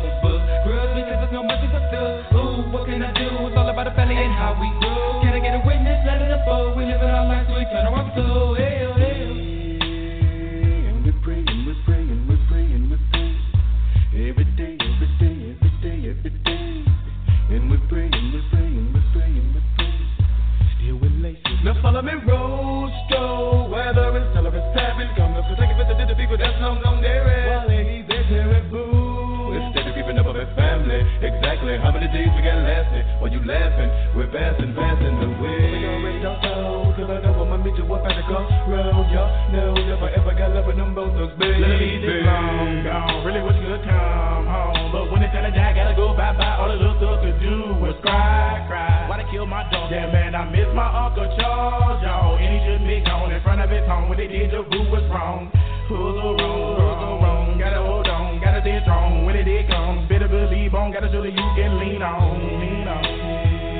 [32.91, 33.21] days we got lasting?
[33.21, 35.63] While you laughing, we're passing, passing the way.
[35.71, 39.07] We already don't know, cause I know I'ma meet you up at the crossroad.
[39.11, 41.59] Y'all know if I ever got love with them both thugs, baby.
[41.59, 43.25] Let me this long gone.
[43.25, 44.91] Really wish you could come home.
[44.91, 46.59] But when it's time to die, gotta go bye bye.
[46.59, 49.07] All the little stuff could do was cry, cry.
[49.09, 49.91] Why they kill my dog?
[49.91, 52.37] Yeah, man, I miss my Uncle Charles, y'all.
[52.37, 54.09] And he should be gone in front of his home.
[54.09, 55.51] When they did, the boo was wrong.
[55.89, 57.22] Who's so wrong?
[58.83, 59.25] Strong.
[59.25, 60.91] When it did come, better believe on.
[60.91, 63.72] Gotta show that you can lean on, lean on.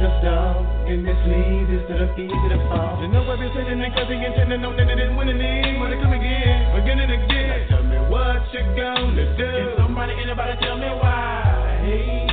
[0.00, 0.66] Everybody wanna test us down.
[0.88, 2.98] And this leads us to the feet to the fall.
[3.02, 5.78] You know I've been sitting and cussing and telling them that it is winning it.
[5.78, 7.68] Wanna come again, again and again.
[7.68, 9.50] Now tell me what you gonna do.
[9.50, 11.78] Can somebody, anybody tell me why?
[11.82, 12.26] Hey,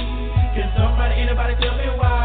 [0.55, 2.24] can somebody, anybody tell me why?